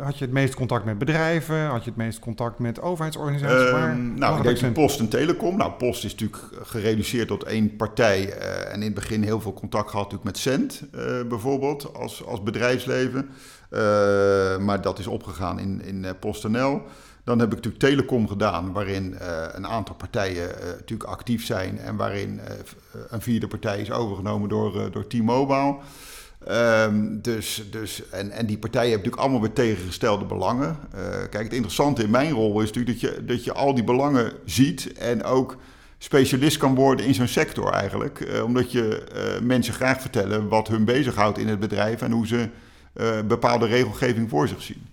[0.01, 1.65] had je het meest contact met bedrijven?
[1.65, 3.65] Had je het meest contact met overheidsorganisaties?
[3.65, 5.57] Uh, waar, nou, ik denk Post en Telecom.
[5.57, 8.27] Nou, Post is natuurlijk gereduceerd tot één partij.
[8.27, 12.25] Uh, en in het begin heel veel contact gehad natuurlijk met Cent eh, bijvoorbeeld als,
[12.25, 13.29] als bedrijfsleven.
[14.65, 16.81] maar dat is opgegaan in, in PostNL.
[17.23, 19.15] Dan heb ik natuurlijk Telecom gedaan, waarin
[19.51, 21.79] een aantal partijen natuurlijk actief zijn.
[21.79, 22.39] En waarin
[23.09, 25.77] een vierde partij is overgenomen door, door T-Mobile.
[26.49, 30.77] Um, dus, dus, en, en die partijen hebben natuurlijk allemaal weer tegengestelde belangen.
[30.95, 33.83] Uh, kijk, het interessante in mijn rol is natuurlijk dat je, dat je al die
[33.83, 35.57] belangen ziet en ook
[35.97, 38.19] specialist kan worden in zo'n sector eigenlijk.
[38.19, 42.27] Uh, omdat je uh, mensen graag vertellen wat hun bezighoudt in het bedrijf en hoe
[42.27, 42.49] ze
[43.27, 44.87] bepaalde regelgeving voor zich zien.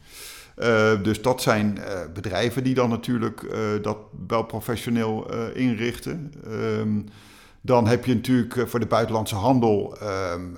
[1.03, 1.79] dus dat zijn
[2.15, 3.47] bedrijven die dan natuurlijk
[3.83, 6.33] dat wel professioneel inrichten.
[6.47, 7.07] Um,
[7.69, 9.97] dan heb je natuurlijk eh, voor de buitenlandse handel
[10.33, 10.57] um,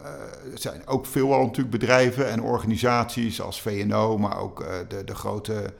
[0.54, 5.72] zijn ook veelal natuurlijk bedrijven en organisaties als VNO, maar ook uh, de, de grote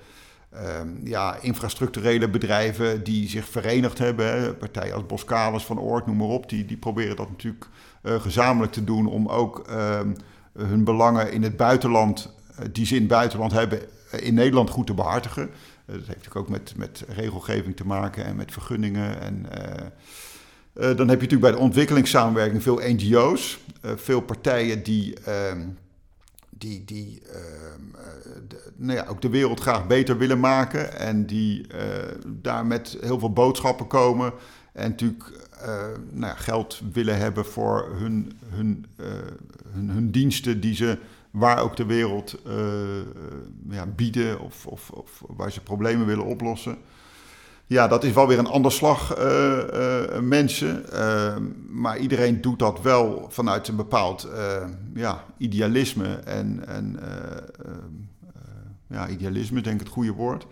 [0.81, 4.57] um, ja, infrastructurele bedrijven die zich verenigd hebben.
[4.57, 7.69] Partijen als Boskalis, Van Oort, noem maar op, die, die proberen dat natuurlijk
[8.03, 10.17] gezamenlijk te doen om ook um,
[10.53, 12.35] hun belangen in het buitenland,
[12.73, 15.51] die ze in het buitenland hebben, in Nederland goed te behartigen.
[15.87, 19.47] dat heeft natuurlijk ook met, met regelgeving te maken en met vergunningen en...
[20.75, 25.15] Uh, dan heb je natuurlijk bij de ontwikkelingssamenwerking veel NGO's, uh, eh, veel partijen die,
[25.29, 25.65] uh,
[26.51, 31.27] die, die ehm, eh, de, nou ja, ook de wereld graag beter willen maken en
[31.27, 31.67] die
[32.27, 34.33] daar met heel veel boodschappen komen
[34.73, 35.49] en natuurlijk
[36.11, 38.87] nou ja, geld willen hebben voor hun, hun,
[39.73, 40.99] hun, hun, diensten die ze
[41.31, 42.43] waar ook de wereld
[43.71, 46.79] ja, bieden of, of, of waar ze problemen willen oplossen.
[47.71, 50.85] Ja, dat is wel weer een ander slag uh, uh, mensen.
[50.93, 51.37] Uh,
[51.69, 54.29] maar iedereen doet dat wel vanuit een bepaald
[54.95, 56.09] ja, idealisme.
[56.25, 57.01] En, en
[58.87, 60.47] ja, idealisme, denk ik het goede woord.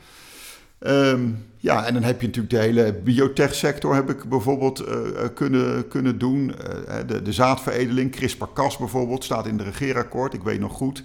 [0.81, 4.85] Um, ja, en dan heb je natuurlijk de hele biotech-sector, heb ik bijvoorbeeld
[5.35, 6.53] kunnen, kunnen doen.
[7.07, 10.35] de, de zaadveredeling, CRISPR-Cas bijvoorbeeld, staat in de regeerakkoord.
[10.35, 11.03] Ik weet nog goed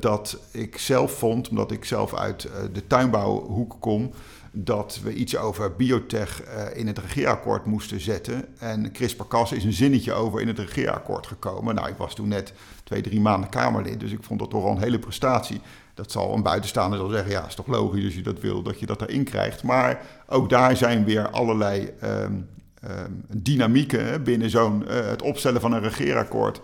[0.00, 4.12] dat ik zelf vond, omdat ik zelf uit de tuinbouwhoek kom
[4.52, 8.58] dat we iets over biotech uh, in het regeerakkoord moesten zetten.
[8.58, 11.74] En CRISPR-Cas is een zinnetje over in het regeerakkoord gekomen.
[11.74, 12.52] Nou, ik was toen net
[12.84, 15.60] twee, drie maanden Kamerlid, dus ik vond dat toch al een hele prestatie.
[15.94, 18.86] Dat zal een buitenstaander zeggen, ja, is toch logisch als je dat wil, dat je
[18.86, 19.62] dat erin krijgt.
[19.62, 22.48] Maar ook daar zijn weer allerlei um,
[22.84, 26.60] um, dynamieken binnen zo'n, uh, het opstellen van een regeerakkoord.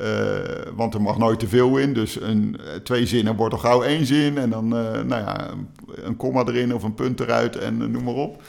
[0.00, 0.38] Uh,
[0.74, 1.92] want er mag nooit te veel in.
[1.92, 4.38] Dus een, twee zinnen wordt al gauw één zin.
[4.38, 5.50] En dan uh, nou ja,
[5.94, 8.42] een komma erin of een punt eruit en uh, noem maar op.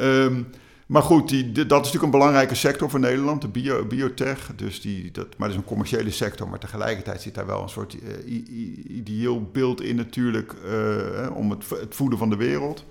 [0.00, 0.46] Um,
[0.86, 4.50] maar goed, die, dat is natuurlijk een belangrijke sector voor Nederland, de bio, biotech.
[4.56, 7.68] Dus die, dat, maar dat is een commerciële sector, maar tegelijkertijd zit daar wel een
[7.68, 7.96] soort
[8.88, 10.54] ideeel beeld in natuurlijk
[11.34, 12.84] om het, het, voeden van de wereld.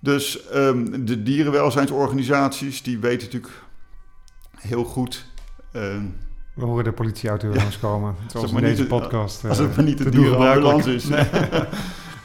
[0.00, 3.62] Dus um, de dierenwelzijnsorganisaties, die weten natuurlijk
[4.56, 5.26] heel goed...
[6.56, 7.54] We horen de politieauto ja.
[7.54, 8.14] langskomen.
[8.26, 9.44] Zoals in deze podcast.
[9.44, 11.04] Als het maar niet de dierenambulance is.
[11.04, 11.24] Nee.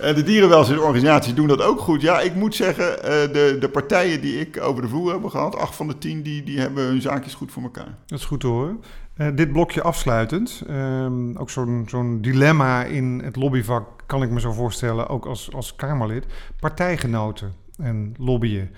[0.02, 2.02] En de dierenwelzijnsorganisaties doen dat ook goed.
[2.02, 5.56] Ja, ik moet zeggen, eh, de, de partijen die ik over de vloer heb gehad,
[5.56, 7.98] acht van de tien, die, die hebben hun zaakjes goed voor elkaar.
[8.06, 8.84] Dat is goed te horen.
[9.18, 10.64] Uh, dit blokje afsluitend.
[10.70, 15.54] Um, ook zo'n zo'n dilemma in het lobbyvak kan ik me zo voorstellen, ook als,
[15.54, 16.26] als Kamerlid.
[16.60, 18.72] Partijgenoten en lobbyen.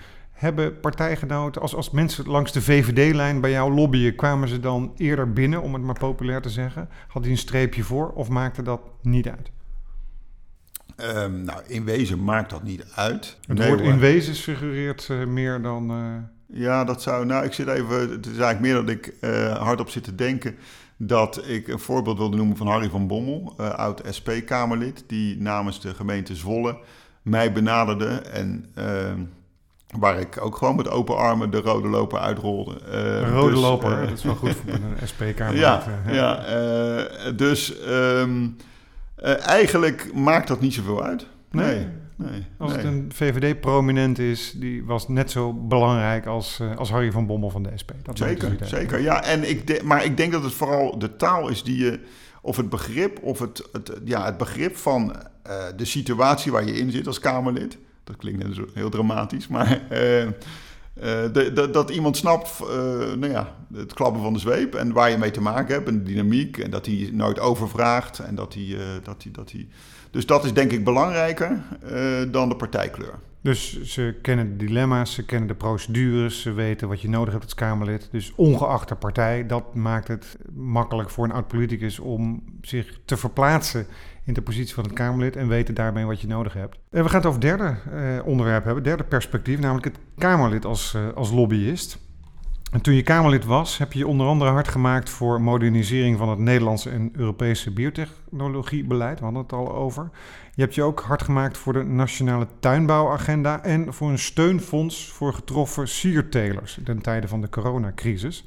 [0.44, 5.34] Hebben partijgenoten, als, als mensen langs de VVD-lijn bij jou lobbyen, kwamen ze dan eerder
[5.34, 6.90] binnen, om het maar populair te zeggen?
[7.08, 9.52] Had hij een streepje voor of maakte dat niet uit?
[11.16, 13.38] Um, nou, in wezen maakt dat niet uit.
[13.48, 15.92] Het nee, woord in wezen figureert uh, meer dan...
[15.92, 16.16] Uh...
[16.62, 17.26] Ja, dat zou...
[17.26, 18.10] Nou, ik zit even...
[18.10, 20.56] Het is eigenlijk meer dat ik uh, hardop zit te denken.
[20.98, 25.94] dat ik een voorbeeld wilde noemen van Harry van Bommel, oud SP-Kamerlid, die namens de
[25.94, 26.78] gemeente Zwolle
[27.22, 29.22] mij benaderde en ehm,
[30.00, 32.74] waar ik ook gewoon met open armen de rode loper uitrolde.
[32.86, 35.62] Uh, de rode dus, loper, dat is wel goed voor een SP-Kamerlid.
[35.62, 38.48] Ja, ja dus ehm,
[39.46, 41.28] eigenlijk maakt dat niet zoveel uit.
[41.52, 41.88] nee.
[42.16, 47.26] Nee, als het een VVD-prominent is, die was net zo belangrijk als, als Harry van
[47.26, 47.92] Bommel van de SP.
[48.04, 49.02] Dat zeker, zeker.
[49.02, 52.00] Ja, en ik maar ik denk dat het vooral de taal is die je,
[52.42, 55.16] of het begrip, of het, het, ja, het begrip van
[55.76, 57.78] de situatie waar je in zit als Kamerlid.
[58.04, 59.90] Dat klinkt net zo heel dramatisch, maar uh,
[61.34, 62.60] de, de, dat iemand snapt
[63.18, 65.98] nou ja, het klappen van de zweep en waar je mee te maken hebt en
[65.98, 66.58] de dynamiek.
[66.58, 69.68] En dat hij nooit overvraagt en dat hij, dat hij, dat hij
[70.12, 71.64] dus dat is denk ik belangrijker
[72.32, 73.20] dan de partijkleur.
[73.42, 77.44] Dus ze kennen de dilemma's, ze kennen de procedures, ze weten wat je nodig hebt
[77.44, 78.08] als Kamerlid.
[78.12, 83.86] Dus ongeacht de partij, dat maakt het makkelijk voor een oud-politicus om zich te verplaatsen
[84.26, 86.78] in de positie van het Kamerlid en weten daarmee wat je nodig hebt.
[86.92, 90.66] En we gaan het over het derde eh, onderwerp hebben, derde perspectief, namelijk het Kamerlid
[90.66, 91.98] als, uh, als lobbyist.
[92.74, 96.40] En toen je Kamerlid was, heb je onder andere hard gemaakt voor modernisering van het
[96.40, 99.20] Nederlandse en Europese biotechnologiebeleid.
[99.20, 100.10] We hadden het al over.
[100.56, 105.34] Je hebt je ook hard gemaakt voor de Nationale Tuinbouwagenda en voor een steunfonds voor
[105.34, 108.46] getroffen siertelers ten tijde van de coronacrisis.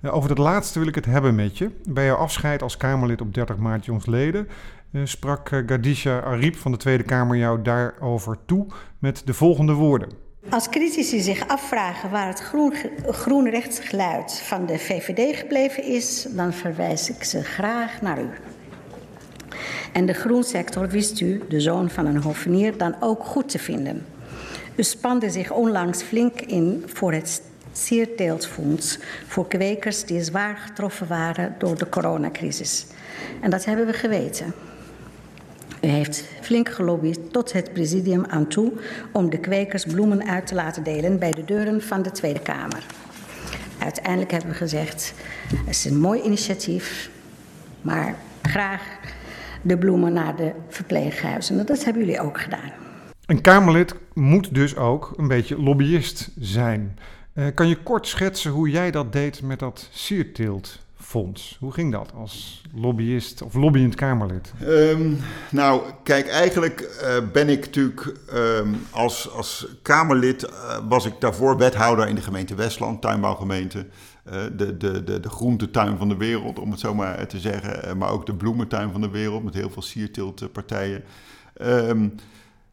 [0.00, 1.70] Eh, over dat laatste wil ik het hebben met je.
[1.88, 4.52] Bij jouw afscheid als Kamerlid op 30 maart jongsleden uh,
[4.92, 8.66] sprak uh, Gadisha Ariep van de Tweede Kamer jou daarover toe
[8.98, 10.08] met de volgende woorden.
[10.50, 12.72] Als critici zich afvragen waar het groen,
[13.06, 13.62] groen
[14.26, 18.28] van de VVD gebleven is, dan verwijs ik ze graag naar u.
[19.92, 24.06] En de groensector wist u, de zoon van een hovenier, dan ook goed te vinden.
[24.76, 31.54] U spande zich onlangs flink in voor het Sierteeltfonds voor kwekers die zwaar getroffen waren
[31.58, 32.86] door de coronacrisis.
[33.40, 34.54] En dat hebben we geweten.
[35.82, 38.72] U heeft flink gelobbyd tot het presidium aan toe
[39.12, 42.86] om de kwekers bloemen uit te laten delen bij de deuren van de Tweede Kamer.
[43.78, 45.14] Uiteindelijk hebben we gezegd:
[45.48, 47.10] het is een mooi initiatief,
[47.80, 48.82] maar graag
[49.62, 51.66] de bloemen naar de verpleeghuizen.
[51.66, 52.72] Dat hebben jullie ook gedaan.
[53.26, 56.98] Een Kamerlid moet dus ook een beetje lobbyist zijn.
[57.34, 60.86] Uh, kan je kort schetsen hoe jij dat deed met dat sierteelt?
[61.08, 61.56] Fonds.
[61.60, 64.52] Hoe ging dat als lobbyist of lobbyend Kamerlid?
[64.62, 65.18] Um,
[65.50, 71.56] nou, kijk, eigenlijk uh, ben ik natuurlijk um, als, als Kamerlid, uh, was ik daarvoor
[71.56, 73.86] wethouder in de gemeente Westland, tuinbouwgemeente.
[74.26, 77.98] Uh, de, de, de, de groentetuin van de wereld, om het zo maar te zeggen.
[77.98, 81.04] maar ook de bloementuin van de wereld met heel veel siertiltpartijen.
[81.62, 82.14] Um,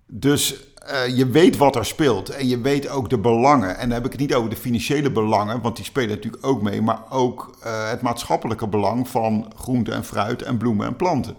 [0.07, 3.77] dus uh, je weet wat er speelt en je weet ook de belangen.
[3.77, 6.61] En dan heb ik het niet over de financiële belangen, want die spelen natuurlijk ook
[6.61, 11.35] mee, maar ook uh, het maatschappelijke belang van groente en fruit en bloemen en planten.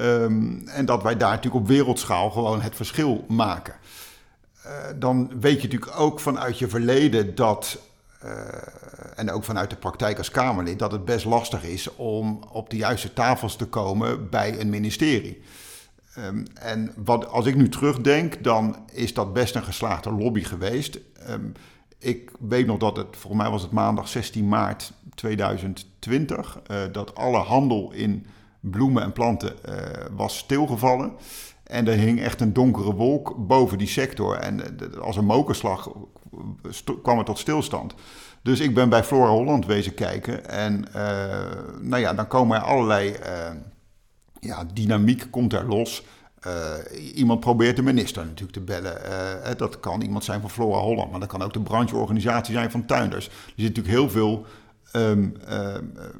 [0.00, 3.74] Um, en dat wij daar natuurlijk op wereldschaal gewoon het verschil maken.
[4.66, 7.78] Uh, dan weet je natuurlijk ook vanuit je verleden dat,
[9.14, 12.76] en ook vanuit de praktijk als Kamerlid, dat het best lastig is om op de
[12.76, 15.42] juiste tafels te komen bij een ministerie.
[16.18, 20.98] Um, en wat, als ik nu terugdenk, dan is dat best een geslaagde lobby geweest.
[21.30, 21.52] Um,
[21.98, 27.14] ik weet nog dat het, volgens mij was het maandag 16 maart 2020, uh, dat
[27.14, 28.26] alle handel in
[28.60, 29.74] bloemen en planten uh,
[30.16, 31.12] was stilgevallen.
[31.62, 34.36] En er hing echt een donkere wolk boven die sector.
[34.36, 35.90] En uh, als een mokerslag
[37.02, 37.94] kwam het tot stilstand.
[38.42, 40.48] Dus ik ben bij Flora Holland wezen kijken.
[40.48, 40.84] En
[41.80, 43.16] nou ja, dan komen er allerlei
[44.40, 46.02] ja, dynamiek komt er los.
[46.46, 49.00] Uh, iemand probeert de minister natuurlijk te bellen.
[49.06, 52.70] Uh, dat kan iemand zijn van Flora Holland, maar dat kan ook de brancheorganisatie zijn
[52.70, 53.26] van tuinders.
[53.26, 54.46] Er zitten natuurlijk heel veel
[54.92, 55.74] um, uh,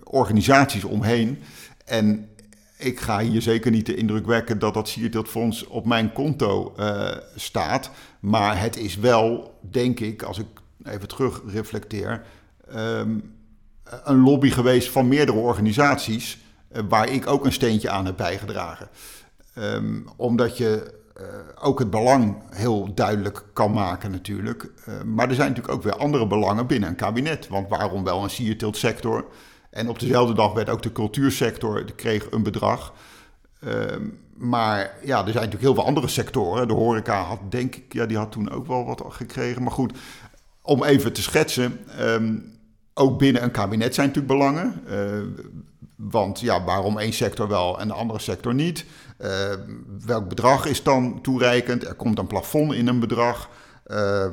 [0.05, 1.39] organisaties omheen.
[1.85, 2.29] En
[2.77, 6.75] ik ga hier zeker niet de indruk wekken dat dat Sierteeltfonds op mijn konto
[7.35, 7.91] staat.
[8.21, 10.47] Maar het is wel, denk ik, als ik
[10.85, 12.23] even terug reflecteer,
[12.77, 13.35] um,
[14.05, 16.48] een lobby geweest van meerdere organisaties eh,
[16.89, 18.89] waar ik ook een steentje aan heb bijgedragen.
[19.59, 21.25] Um, omdat je uh,
[21.61, 24.71] ook het belang heel duidelijk kan maken natuurlijk.
[24.89, 27.49] Uh, maar er zijn natuurlijk ook weer andere belangen binnen een kabinet.
[27.49, 29.25] Want waarom wel een sierteeltsector?
[29.71, 32.95] En op dezelfde dag werd ook de cultuursector, kreeg een bedrag.
[33.65, 36.69] Um, maar ja, er zijn natuurlijk heel veel andere sectoren.
[36.69, 39.63] De horeca had denk ik, ja, die had toen ook wel wat gekregen.
[39.63, 39.99] Maar goed,
[40.63, 41.81] om even te schetsen...
[43.01, 44.81] Ook binnen een kabinet zijn natuurlijk belangen.
[44.89, 45.45] Uh,
[45.99, 48.85] want ja, waarom één sector wel en de andere sector niet?
[49.21, 49.29] Uh,
[50.05, 51.87] welk bedrag is dan toereikend?
[51.87, 53.49] Er komt een plafond in een bedrag.
[53.87, 54.27] Uh,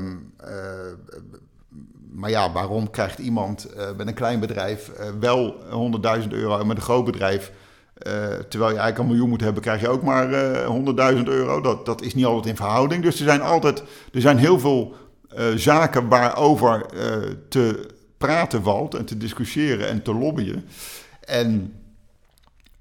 [2.12, 5.56] maar ja, waarom krijgt iemand met een klein bedrijf wel
[6.22, 7.52] 100.000 euro en met een groot bedrijf
[8.50, 11.62] terwijl je eigenlijk een miljoen moet hebben, krijg je ook maar uh, 100.000 euro.
[11.62, 13.04] Dat, dat is niet altijd in verhouding.
[13.04, 14.96] Dus er zijn altijd er zijn heel veel
[15.56, 16.86] zaken waarover
[17.50, 20.66] te praten valt en te discussiëren en te lobbyen.
[21.26, 21.74] En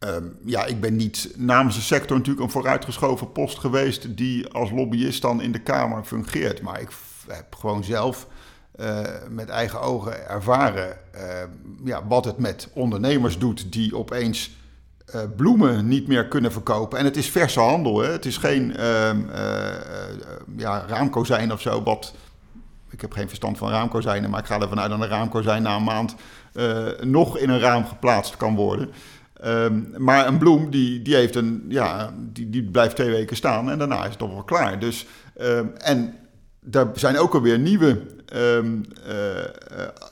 [0.05, 4.71] Ehm, ja, ik ben niet namens de sector natuurlijk een vooruitgeschoven post geweest die als
[4.71, 6.63] lobbyist dan in de Kamer fungeert.
[6.63, 6.89] Maar ik
[7.29, 8.27] heb gewoon zelf
[8.81, 11.21] uh, met eigen ogen ervaren uh,
[11.85, 14.57] ja, wat het met ondernemers doet die opeens
[15.15, 16.99] uh, bloemen niet meer kunnen verkopen.
[16.99, 18.11] En het is verse handel, hè?
[18.11, 19.21] het is geen ehm,
[20.57, 21.83] ja, raamkozijn of zo.
[21.83, 22.15] Wat,
[22.95, 25.77] ik heb geen verstand van raamkozijnen, maar ik ga ervan uit dat een raamkozijn na
[25.77, 26.15] een maand
[27.03, 28.91] nog in een raam geplaatst kan worden.
[29.45, 33.71] Ehm, maar een bloem die, die, heeft een, ja, die, die blijft twee weken staan
[33.71, 34.79] en daarna is het toch wel klaar.
[34.79, 35.07] Dus,
[35.41, 36.15] um, en
[36.61, 38.01] daar zijn ook alweer nieuwe
[38.35, 39.15] um, uh,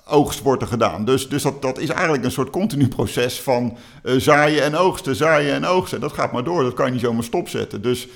[0.07, 1.05] oogstworten gedaan.
[1.05, 5.17] Dus, dus dat, dat is eigenlijk een soort continu proces van uh, zaaien en oogsten,
[5.17, 6.01] zaaien en oogsten.
[6.01, 7.83] Dat gaat maar door, dat kan je niet zomaar stopzetten.
[7.83, 8.09] Dus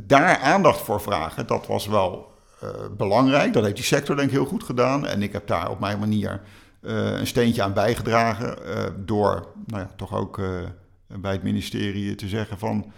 [0.00, 2.33] daar aandacht voor vragen, dat was wel
[2.96, 3.52] belangrijk.
[3.52, 5.06] Dat heeft die sector denk ik heel goed gedaan.
[5.06, 6.40] En ik heb daar op mijn manier
[6.80, 10.40] uh, een steentje aan bijgedragen uh, door nou ja, toch ook
[11.06, 12.92] bij het ministerie te zeggen van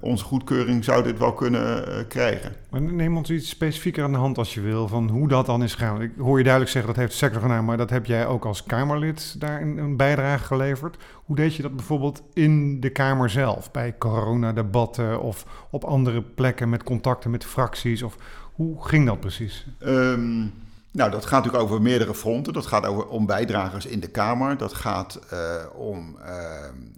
[0.00, 2.52] onze goedkeuring zou dit wel kunnen krijgen.
[2.70, 5.62] Maar neem ons iets specifieker aan de hand als je wil van hoe dat dan
[5.62, 6.02] is gegaan.
[6.02, 8.44] Ik hoor je duidelijk zeggen dat heeft de sector gedaan, maar dat heb jij ook
[8.44, 10.96] als Kamerlid daar een bijdrage geleverd.
[11.24, 16.68] Hoe deed je dat bijvoorbeeld in de Kamer zelf, bij coronadebatten of op andere plekken
[16.68, 18.02] met contacten met fracties?
[18.02, 18.16] Of
[18.54, 19.66] hoe ging dat precies?
[19.86, 20.52] Um,
[20.94, 22.52] nou, dat gaat natuurlijk over meerdere fronten.
[22.52, 24.56] Dat gaat over, om bijdragers in de Kamer.
[24.56, 25.38] Dat gaat uh,
[25.74, 26.28] om uh,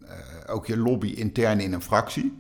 [0.03, 2.39] uh, ook je lobby intern in een fractie.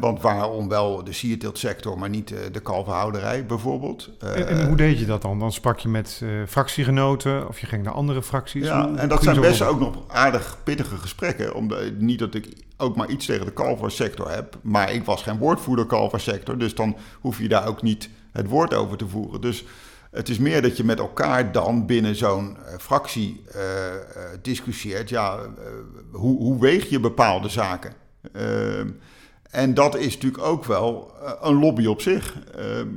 [0.00, 4.10] want waarom wel de sierteeltsector, maar niet de kalverhouderij bijvoorbeeld?
[4.18, 5.38] En, en, hoe deed je dat dan?
[5.38, 8.64] Dan sprak je met fractiegenoten of je ging naar andere fracties?
[8.64, 11.54] Ja, en dat zijn best ook nog aardig pittige gesprekken.
[11.54, 15.38] Om niet dat ik ook maar iets tegen de kalversector heb, maar ik was geen
[15.38, 16.58] woordvoerder kalversector.
[16.58, 19.40] Dus dan hoef je daar ook niet het woord over te voeren.
[19.40, 19.64] Dus
[20.10, 23.62] het is meer dat je met elkaar dan binnen zo'n uh, fractie uh,
[24.42, 25.08] discussieert.
[25.08, 25.38] Ja,
[26.10, 27.92] hoe, hoe, weeg je bepaalde zaken?
[29.50, 32.36] En dat is natuurlijk ook wel een lobby op zich.
[32.56, 32.88] Ehm,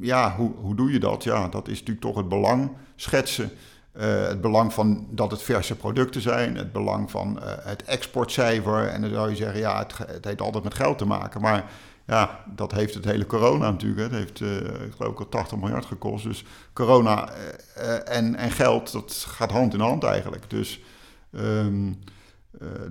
[0.00, 1.24] ja, hoe, hoe doe je dat?
[1.24, 3.50] Ja, dat is natuurlijk toch het belang schetsen.
[3.98, 8.86] het belang van dat het verse producten zijn, het belang van het exportcijfer.
[8.86, 11.40] En dan zou je zeggen, ja, het, het heeft altijd met geld te maken.
[11.40, 11.64] Maar
[12.06, 14.10] ja, dat heeft het hele corona natuurlijk.
[14.10, 14.18] Hè.
[14.18, 14.40] Het heeft,
[14.86, 16.24] ik geloof ik, al 80 miljard gekost.
[16.24, 20.50] Dus corona uh, en, en geld, dat gaat hand in hand eigenlijk.
[20.50, 20.80] Dus,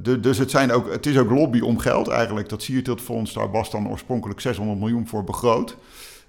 [0.02, 2.50] de, dus het, zijn ook, het is ook lobby om geld eigenlijk.
[2.50, 5.78] Dat Siertiltfonds, daar was dan oorspronkelijk 600 miljoen voor begroot.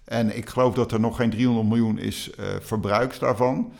[0.04, 3.72] En ik geloof dat er nog geen 300 miljoen is verbruikt daarvan.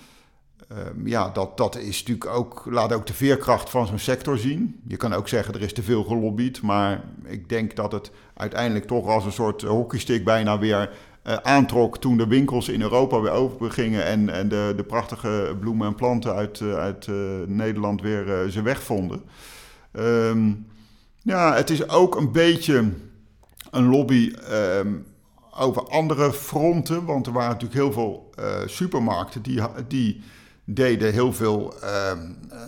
[0.73, 4.81] Um, ja, dat, dat is natuurlijk ook, laat ook de veerkracht van zo'n sector zien.
[4.89, 8.87] Je kan ook zeggen er is te veel gelobbyd, maar ik denk dat het uiteindelijk
[8.87, 10.91] toch als een soort hockeystick bijna weer
[11.27, 15.57] uh, aantrok toen de winkels in Europa weer open gingen en, en de, de prachtige
[15.61, 19.23] bloemen en planten uit, uh, uit uh, Nederland weer ze weg vonden.
[19.93, 20.67] Um,
[21.23, 22.91] ja, het is ook een beetje
[23.71, 25.07] een lobby um,
[25.57, 28.31] over andere fronten, want er waren natuurlijk heel veel
[28.67, 30.23] supermarkten die, die
[30.65, 31.75] deden heel veel.
[31.83, 32.11] Uh,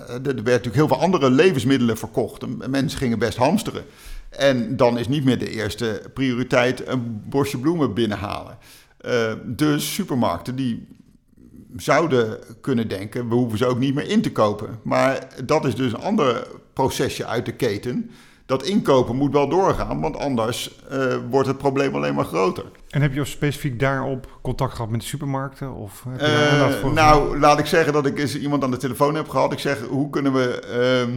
[0.08, 2.42] er werd natuurlijk heel veel andere levensmiddelen verkocht.
[2.42, 3.84] En mensen gingen best hamsteren.
[4.30, 8.58] En dan is niet meer de eerste prioriteit een bosje bloemen binnenhalen.
[9.44, 10.86] Dus supermarkten die
[11.76, 14.78] zouden kunnen denken, we hoeven ze ook niet meer in te kopen.
[14.82, 18.10] Maar dat is dus een ander procesje uit de keten
[18.46, 22.64] dat inkopen moet wel doorgaan, want anders uh, wordt het probleem alleen maar groter.
[22.88, 25.74] En heb je specifiek daarop contact gehad met de supermarkten?
[25.74, 29.14] Of heb je uh, nou, laat ik zeggen dat ik eens iemand aan de telefoon
[29.14, 29.52] heb gehad.
[29.52, 31.16] Ik zeg, hoe kunnen we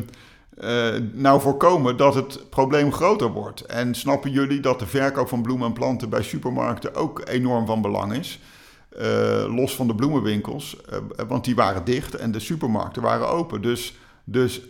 [0.62, 3.62] uh, nou voorkomen dat het probleem groter wordt?
[3.62, 7.82] En snappen jullie dat de verkoop van bloemen en planten bij supermarkten ook enorm van
[7.82, 8.40] belang is?
[9.48, 10.78] los van de bloemenwinkels,
[11.28, 13.62] want die waren dicht en de supermarkten waren open.
[13.62, 14.62] Dus, dus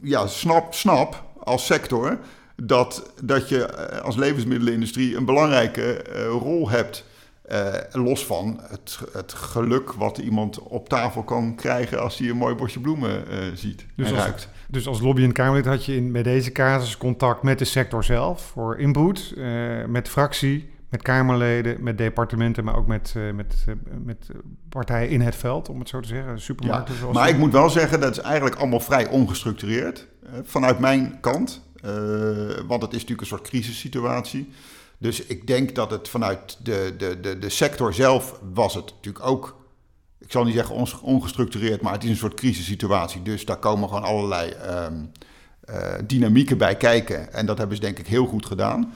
[0.00, 2.18] ja, snap, snap als sector
[2.56, 7.04] dat, dat je eh, als levensmiddelenindustrie een belangrijke uh, rol hebt.
[7.52, 12.36] Uh, los van het, het geluk wat iemand op tafel kan krijgen als hij een
[12.36, 14.48] mooi bosje bloemen uh, ziet dus en als, ruikt.
[14.68, 18.04] Dus als lobby- en Kamerlid had je in, bij deze casus contact met de sector
[18.04, 19.34] zelf voor input,
[19.86, 23.74] met fractie, met Kamerleden, met departementen, maar ook met, uh, met, uh,
[24.04, 24.28] met
[24.68, 26.40] partijen in het veld, om het zo te zeggen.
[26.40, 26.94] Supermarkten.
[27.00, 30.06] Ja, maar ik moet wel zeggen, dat is eigenlijk allemaal vrij ongestructureerd.
[30.24, 31.62] Uh, vanuit mijn kant.
[32.66, 34.52] want het is natuurlijk een soort crisissituatie.
[34.98, 39.26] Dus ik denk dat het vanuit de, de, de, de sector zelf was het natuurlijk
[39.26, 39.56] ook,
[40.18, 43.22] ik zal niet zeggen ongestructureerd, maar het is een soort crisissituatie.
[43.22, 45.04] Dus daar komen gewoon allerlei ehm,
[46.06, 47.32] dynamieken bij kijken.
[47.32, 48.92] En dat hebben ze denk ik heel goed gedaan.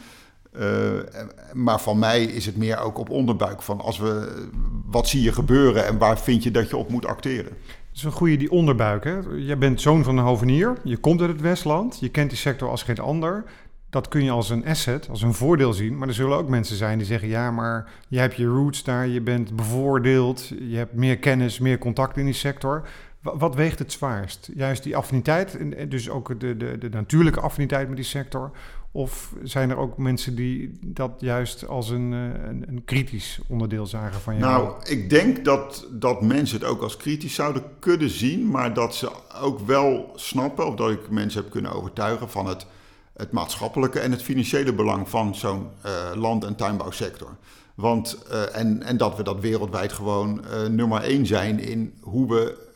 [1.52, 4.46] Maar van mij is het meer ook op onderbuik van als we,
[4.86, 7.52] wat zie je gebeuren en waar vind je dat je op moet acteren
[7.98, 9.04] is een goede die onderbuik.
[9.04, 9.18] Hè?
[9.36, 12.68] Jij bent zoon van een hovenier, je komt uit het Westland, je kent die sector
[12.68, 13.44] als geen ander.
[13.90, 15.98] Dat kun je als een asset, als een voordeel zien.
[15.98, 19.06] Maar er zullen ook mensen zijn die zeggen: ja, maar je hebt je roots daar,
[19.06, 22.88] je bent bevoordeeld, je hebt meer kennis, meer contact in die sector.
[23.20, 24.50] Wat weegt het zwaarst?
[24.54, 28.50] Juist die affiniteit, dus ook de, de, de natuurlijke affiniteit met die sector?
[28.92, 33.86] Of zijn er ook mensen die dat juist als een, eh, een, een, kritisch onderdeel
[33.86, 34.52] zagen van jou?
[34.52, 38.94] Nou, ik denk dat, dat mensen het ook als kritisch zouden kunnen zien, maar dat
[38.94, 39.10] ze
[39.42, 42.66] ook wel snappen, of dat ik mensen heb kunnen overtuigen van het,
[43.12, 47.36] het maatschappelijke en het financiële belang van zo'n uh, land- en tuinbouwsector.
[47.74, 52.66] Want, uh, en, en dat we dat wereldwijd gewoon nummer één zijn in hoe we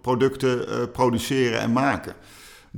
[0.00, 2.14] producten produceren en maken.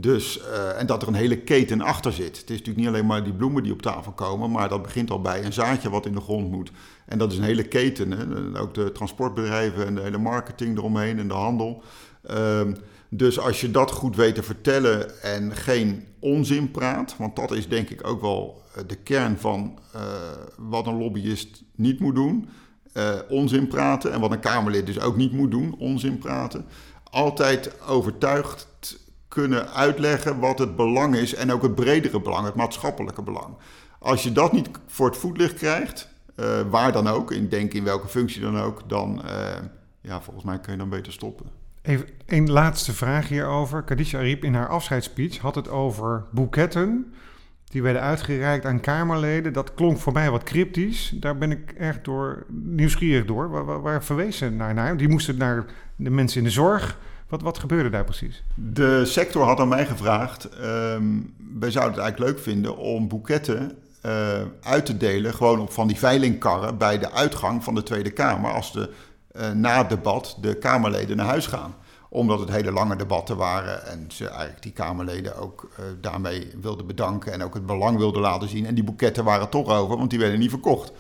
[0.01, 2.37] Dus, uh, en dat er een hele keten achter zit.
[2.37, 5.11] Het is natuurlijk niet alleen maar die bloemen die op tafel komen, maar dat begint
[5.11, 6.71] al bij een zaadje wat in de grond moet.
[7.07, 8.11] En dat is een hele keten.
[8.11, 8.61] Hè?
[8.61, 11.83] Ook de transportbedrijven en de hele marketing eromheen en de handel.
[12.31, 12.77] Um,
[13.09, 17.69] dus als je dat goed weet te vertellen en geen onzin praat, want dat is
[17.69, 20.03] denk ik ook wel eh, de kern van uh,
[20.57, 22.49] wat een lobbyist niet moet doen.
[23.29, 26.65] Onzin praten en wat een Kamerlid dus ook niet moet doen, onzin praten.
[27.11, 28.68] Altijd overtuigd
[29.29, 33.57] kunnen uitleggen wat het belang is en ook het bredere belang, het maatschappelijke belang.
[33.99, 37.85] Als je dat niet voor het voetlicht krijgt, uh, waar dan ook, in denk in
[37.85, 39.31] welke functie dan ook, dan uh,
[40.01, 41.47] ja, volgens mij kun je dan beter stoppen.
[41.83, 43.83] Even een laatste vraag hierover.
[43.83, 47.13] Khadija Ariep in haar afscheidsspeech had het over boeketten
[47.69, 49.53] die werden uitgereikt aan Kamerleden.
[49.53, 51.13] Dat klonk voor mij wat cryptisch.
[51.15, 53.51] Daar ben ik echt door nieuwsgierig door.
[53.51, 54.97] Waar, waar, ze naar, naar?
[54.97, 55.65] Die moesten naar
[55.97, 56.99] de mensen in de zorg
[57.29, 58.43] wat, wat gebeurde daar precies?
[58.55, 60.49] De sector had aan mij gevraagd.
[60.63, 64.13] Um, wij zouden het eigenlijk leuk vinden om boeketten uh,
[64.63, 65.35] uit te delen.
[65.35, 68.53] Gewoon op van die veilingkarren bij de uitgang van de Tweede Kamer.
[68.53, 68.91] Als de,
[69.33, 71.75] uh, na het debat de Kamerleden naar huis gaan
[72.09, 76.87] omdat het hele lange debatten waren en ze eigenlijk die Kamerleden ook uh, daarmee wilden
[76.87, 78.67] bedanken en ook het belang wilden laten zien.
[78.67, 80.93] En die boeketten waren toch over, want die werden niet verkocht.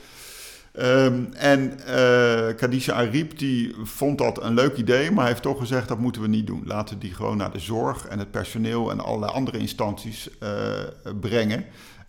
[0.82, 5.88] Um, en uh, Khadija Ariep die vond dat een leuk idee, maar heeft toch gezegd
[5.88, 6.62] dat moeten we niet doen.
[6.64, 10.50] Laten we die gewoon naar de zorg en het personeel en allerlei andere instanties uh,
[11.20, 11.64] brengen.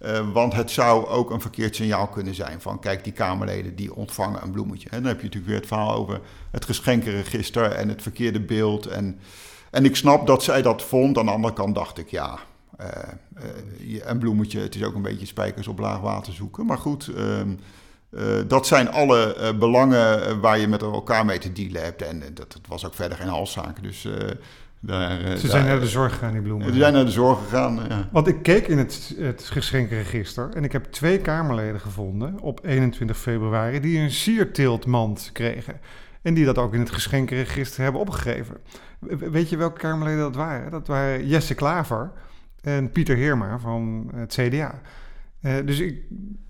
[0.06, 3.96] Uh, want het zou ook een verkeerd signaal kunnen zijn van kijk die Kamerleden die
[3.96, 4.90] ontvangen een bloemetje.
[4.90, 6.20] En dan heb je natuurlijk weer het verhaal over
[6.52, 8.86] het geschenkenregister en het verkeerde beeld.
[8.86, 9.20] En,
[9.72, 11.18] en ik snap dat zij dat vond.
[11.18, 12.40] Aan de andere kant dacht ik ja,
[14.04, 16.66] een bloemetje, het is ook een beetje spijkers op laag water zoeken.
[16.66, 17.08] Maar goed...
[17.08, 17.60] Um,
[18.10, 22.02] uh, dat zijn alle uh, belangen uh, waar je met elkaar mee te dealen hebt.
[22.02, 23.84] En dat, dat was ook verder geen halszaak.
[23.84, 24.08] Dus
[24.80, 26.74] daar, Ze zijn naar de zorg gegaan, die bloemen.
[26.74, 28.08] Ze zijn naar de zorg gegaan, ja.
[28.12, 33.18] Want ik keek in het, het geschenkenregister en ik heb twee Kamerleden gevonden op 21
[33.18, 35.80] februari die een sierteeltmand kregen.
[36.22, 38.58] En die dat ook in het geschenkenregister hebben opgegeven.
[39.00, 40.72] Weet je welke Kamerleden dat waren?
[40.72, 42.12] Dat waren Jesse Klaver
[42.62, 44.82] en Pieter Heerma van het CDA.
[45.42, 46.04] Uh, dus ik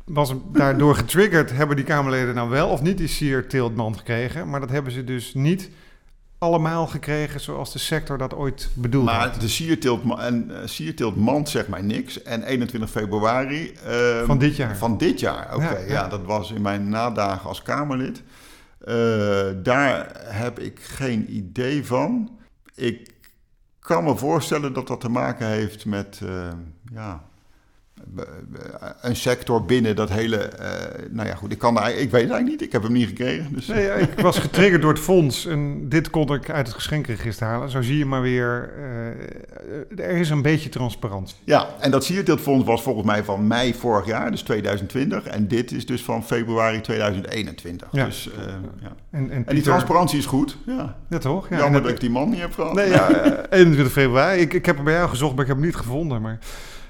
[0.06, 1.52] was daardoor getriggerd.
[1.58, 4.50] Hebben die Kamerleden nou wel of niet die sierteeltmand gekregen?
[4.50, 5.70] Maar dat hebben ze dus niet
[6.38, 9.12] allemaal gekregen zoals de sector dat ooit bedoelde.
[9.12, 10.52] Maar de sierteeltmand, en,
[11.38, 12.24] uh, zegt mij niks.
[12.24, 13.74] En 21 februari...
[13.88, 14.78] Uh, van dit jaar?
[14.78, 15.66] Van dit jaar, oké.
[15.66, 15.94] Okay, ja, ja.
[15.94, 18.22] ja, dat was in mijn nadagen als Kamerlid.
[18.88, 22.38] Uh, daar heb ik geen idee van.
[22.76, 23.14] Ik
[23.80, 26.22] kan me voorstellen dat dat te maken heeft met...
[26.94, 27.29] ja,
[29.02, 30.50] een sector binnen dat hele.
[30.60, 30.66] Uh,
[31.10, 32.62] nou ja, goed, ik, kan, ik weet het eigenlijk niet.
[32.62, 33.54] Ik heb hem niet gekregen.
[33.54, 33.68] Dus.
[33.68, 37.70] Nee, ik was getriggerd door het fonds en dit kon ik uit het geschenkenregister halen.
[37.70, 38.74] Zo zie je maar weer,
[39.98, 41.36] uh, er is een beetje transparantie.
[41.44, 45.26] Ja, en dat sierteeltfonds was volgens mij van mei vorig jaar, dus 2020.
[45.26, 47.88] En dit is dus van februari 2021.
[47.92, 48.06] Ja.
[48.06, 48.46] Dus, uh,
[48.82, 48.96] ja.
[49.12, 50.58] En, en, en, die transparantie is goed.
[50.66, 51.50] Ja, ja toch?
[51.50, 52.74] Ja, Jammer dat ik die man niet heb gehad.
[52.74, 53.10] Nee, ja,
[53.50, 54.42] 21 februari.
[54.42, 56.22] Ik, ik heb hem bij jou gezocht, maar ik heb hem niet gevonden.
[56.22, 56.40] Maar...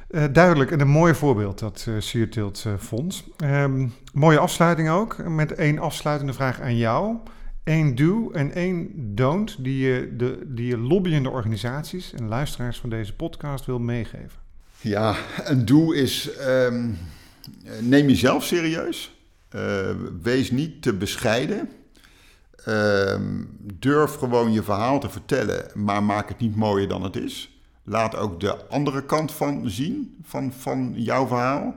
[0.10, 3.24] Uh, duidelijk en een mooi voorbeeld, dat uh, Fonds.
[3.44, 7.18] Um, mooie afsluiting ook, met één afsluitende vraag aan jou.
[7.64, 12.90] Eén do en één don't die je, de, die je lobbyende organisaties en luisteraars van
[12.90, 14.40] deze podcast wil meegeven.
[14.82, 16.98] Ja, een do is um,
[17.82, 19.18] neem jezelf serieus.
[20.22, 21.70] wees niet te bescheiden.
[22.66, 23.44] Ehm,
[23.74, 27.59] durf gewoon je verhaal te vertellen, maar maak het niet mooier dan het is.
[27.90, 31.76] Laat ook de andere kant van zien, van, van jouw verhaal.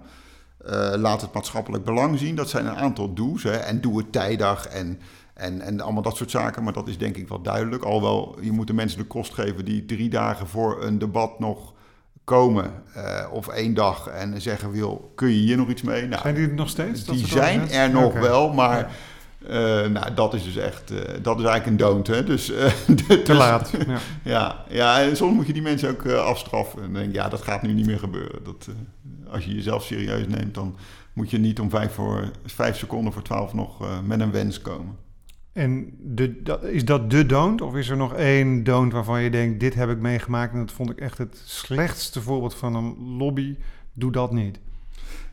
[0.67, 2.35] eh, laat het maatschappelijk belang zien.
[2.35, 3.43] Dat zijn een aantal do's.
[3.43, 3.51] Hè.
[3.57, 5.01] En doe het tijdig en,
[5.35, 6.63] en, en allemaal dat soort zaken.
[6.65, 7.83] Maar dat is denk ik wel duidelijk.
[7.85, 11.73] Alhoewel, je moet de mensen de kost geven die drie dagen voor een debat nog
[12.25, 12.73] komen.
[12.95, 16.07] eh, of één dag en zeggen wil, kun je hier nog iets mee?
[16.07, 17.05] Nou, Zijn die er nog steeds?
[17.05, 18.79] die zijn er nog wel, maar...
[18.79, 18.89] Ja.
[19.49, 22.25] Eh, nou, dat is dus echt, eh, dat is eigenlijk een don't, hè.
[22.25, 22.71] Dus, eh,
[23.07, 23.73] Te dus- laat.
[23.87, 23.99] Ja.
[24.25, 26.83] ja, ja, en soms moet je die mensen ook afstraffen.
[26.83, 28.45] En dan denk ja, dat gaat nu niet meer gebeuren.
[28.45, 28.69] Dat,
[29.29, 30.77] als je jezelf serieus neemt, dan
[31.13, 34.97] moet je niet om vijf, voor, vijf seconden voor twaalf nog met een wens komen.
[35.53, 37.61] En de, dat, is dat de don't?
[37.61, 40.73] Of is er nog één don't waarvan je denkt, dit heb ik meegemaakt en dat
[40.73, 43.57] vond ik echt het slechtste voorbeeld van een lobby.
[43.93, 44.59] Doe dat niet.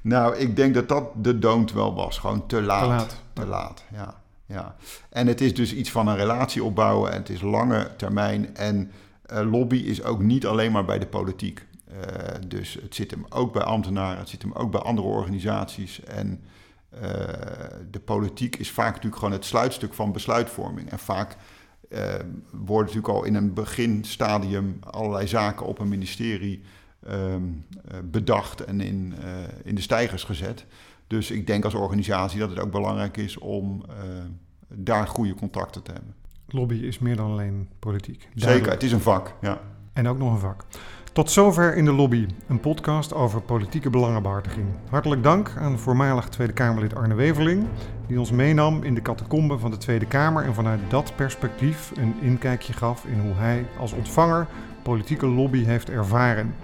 [0.02, 2.18] Nou, ik denk dat dat de don't wel was.
[2.18, 2.82] Gewoon te laat.
[2.82, 3.22] Te laat.
[3.34, 4.22] Te laat, ja.
[4.45, 4.76] ja.
[5.10, 8.56] En het is dus iets van een relatie opbouwen en het is lange termijn.
[8.56, 8.91] En
[9.26, 11.66] eh, lobby is ook niet alleen maar bij de politiek.
[11.88, 11.95] Eh,
[12.47, 16.04] dus het zit hem ook bij ambtenaren, het zit hem ook bij andere organisaties.
[16.04, 16.43] En
[16.89, 17.02] eh,
[17.91, 20.89] de politiek is vaak natuurlijk gewoon het sluitstuk van besluitvorming.
[20.89, 21.36] En vaak
[22.52, 26.64] worden natuurlijk al in een beginstadium allerlei zaken op een ministerie
[27.06, 27.43] ehm,
[27.88, 29.30] eh, bedacht en in, eh,
[29.64, 30.66] in de stijgers gezet.
[31.08, 33.95] Dus ik denk als organisatie dat het ook belangrijk is om eh,
[34.68, 36.16] daar goede contacten te hebben.
[36.47, 38.28] Lobby is meer dan alleen politiek.
[38.36, 39.34] Zeker, het is een vak.
[39.41, 39.62] Ja.
[39.93, 40.66] En ook nog een vak.
[41.14, 44.68] Tot zover in de lobby, een podcast over politieke belangenbehartiging.
[44.89, 47.68] Hartelijk dank aan voormalig Tweede Kamerlid Arne Weverling,
[48.08, 52.16] die ons meenam in de catacomben van de Tweede Kamer en vanuit dat perspectief een
[52.22, 54.47] inkijkje gaf in hoe hij als ontvanger
[54.84, 56.56] politieke lobby heeft ervaren.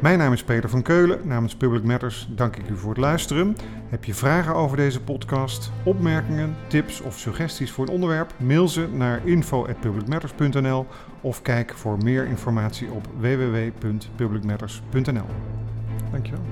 [0.00, 1.20] Mijn naam is Peter van Keulen.
[1.24, 3.56] Namens Public Matters dank ik u voor het luisteren.
[3.88, 8.34] Heb je vragen over deze podcast, opmerkingen, tips of suggesties voor een onderwerp?
[8.38, 10.86] Mail ze naar info@publicmatters.nl
[11.20, 15.26] of kijk voor meer informatie op www.publicmatters.nl.
[16.10, 16.42] Dankjewel.